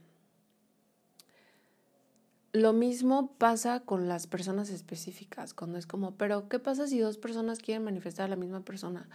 Lo 2.52 2.72
mismo 2.72 3.32
pasa 3.38 3.80
con 3.80 4.08
las 4.08 4.26
personas 4.26 4.70
específicas, 4.70 5.54
cuando 5.54 5.78
es 5.78 5.86
como, 5.86 6.16
pero 6.16 6.48
¿qué 6.48 6.58
pasa 6.58 6.88
si 6.88 6.98
dos 6.98 7.16
personas 7.16 7.60
quieren 7.60 7.84
manifestar 7.84 8.24
a 8.26 8.28
la 8.28 8.36
misma 8.36 8.60
persona? 8.62 9.08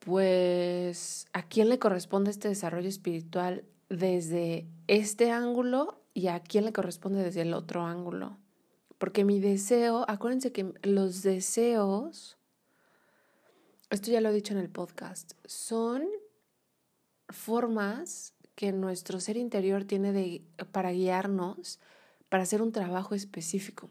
Pues, 0.00 1.28
¿a 1.32 1.42
quién 1.42 1.68
le 1.68 1.78
corresponde 1.78 2.30
este 2.30 2.48
desarrollo 2.48 2.88
espiritual 2.88 3.64
desde 3.88 4.66
este 4.88 5.30
ángulo 5.30 6.00
y 6.12 6.26
a 6.26 6.40
quién 6.40 6.64
le 6.64 6.72
corresponde 6.72 7.22
desde 7.22 7.42
el 7.42 7.54
otro 7.54 7.82
ángulo? 7.82 8.36
Porque 8.98 9.24
mi 9.24 9.38
deseo, 9.38 10.04
acuérdense 10.08 10.50
que 10.50 10.74
los 10.82 11.22
deseos, 11.22 12.36
esto 13.90 14.10
ya 14.10 14.20
lo 14.20 14.30
he 14.30 14.34
dicho 14.34 14.54
en 14.54 14.60
el 14.60 14.70
podcast, 14.70 15.34
son 15.44 16.04
formas 17.28 18.34
que 18.60 18.72
nuestro 18.72 19.20
ser 19.20 19.38
interior 19.38 19.86
tiene 19.86 20.12
de, 20.12 20.44
para 20.70 20.92
guiarnos, 20.92 21.80
para 22.28 22.42
hacer 22.42 22.60
un 22.60 22.72
trabajo 22.72 23.14
específico. 23.14 23.88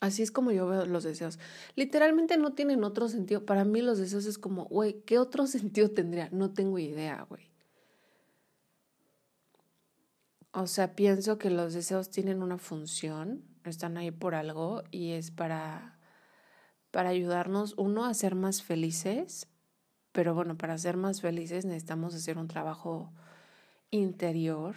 Así 0.00 0.24
es 0.24 0.32
como 0.32 0.50
yo 0.50 0.66
veo 0.66 0.86
los 0.86 1.04
deseos. 1.04 1.38
Literalmente 1.76 2.36
no 2.36 2.54
tienen 2.54 2.82
otro 2.82 3.08
sentido. 3.08 3.46
Para 3.46 3.64
mí 3.64 3.80
los 3.80 3.98
deseos 3.98 4.26
es 4.26 4.38
como, 4.38 4.64
güey, 4.64 5.02
¿qué 5.02 5.20
otro 5.20 5.46
sentido 5.56 5.88
tendría? 5.88 6.28
No 6.32 6.50
tengo 6.50 6.80
idea, 6.80 7.24
güey. 7.28 7.48
O 10.50 10.66
sea, 10.66 10.96
pienso 10.96 11.38
que 11.38 11.50
los 11.50 11.74
deseos 11.74 12.10
tienen 12.10 12.42
una 12.42 12.58
función, 12.58 13.44
están 13.62 13.98
ahí 13.98 14.10
por 14.10 14.34
algo 14.34 14.82
y 14.90 15.12
es 15.12 15.30
para, 15.30 15.96
para 16.90 17.10
ayudarnos, 17.10 17.74
uno, 17.76 18.04
a 18.04 18.14
ser 18.14 18.34
más 18.34 18.64
felices, 18.64 19.46
pero 20.10 20.34
bueno, 20.34 20.58
para 20.58 20.76
ser 20.76 20.96
más 20.96 21.20
felices 21.20 21.64
necesitamos 21.64 22.16
hacer 22.16 22.36
un 22.36 22.48
trabajo 22.48 23.12
interior. 23.90 24.74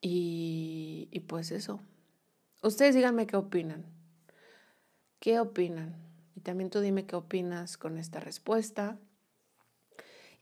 Y, 0.00 1.08
y 1.10 1.20
pues 1.20 1.50
eso. 1.50 1.80
Ustedes 2.62 2.94
díganme 2.94 3.26
qué 3.26 3.36
opinan. 3.36 3.84
¿Qué 5.20 5.40
opinan? 5.40 5.96
Y 6.34 6.40
también 6.40 6.70
tú 6.70 6.80
dime 6.80 7.06
qué 7.06 7.16
opinas 7.16 7.76
con 7.76 7.98
esta 7.98 8.20
respuesta. 8.20 8.98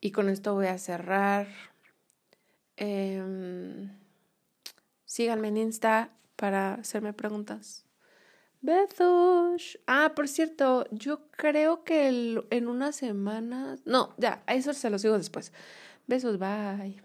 Y 0.01 0.11
con 0.11 0.29
esto 0.29 0.55
voy 0.55 0.67
a 0.67 0.79
cerrar. 0.79 1.49
Eh, 2.77 3.89
síganme 5.07 5.49
en 5.49 5.57
Insta 5.57 6.11
para 6.37 6.75
hacerme 6.75 7.13
preguntas. 7.13 7.84
Besos. 8.65 9.79
Ah, 9.87 10.13
por 10.17 10.27
cierto, 10.27 10.87
yo 10.91 11.29
creo 11.33 11.85
que 11.85 12.09
en 12.51 12.67
una 12.69 12.93
semana. 12.93 13.77
No, 13.85 14.15
ya, 14.17 14.43
eso 14.47 14.73
se 14.73 14.89
lo 14.89 14.99
sigo 14.99 15.19
después. 15.19 15.53
Besos, 16.07 16.39
bye. 16.39 17.04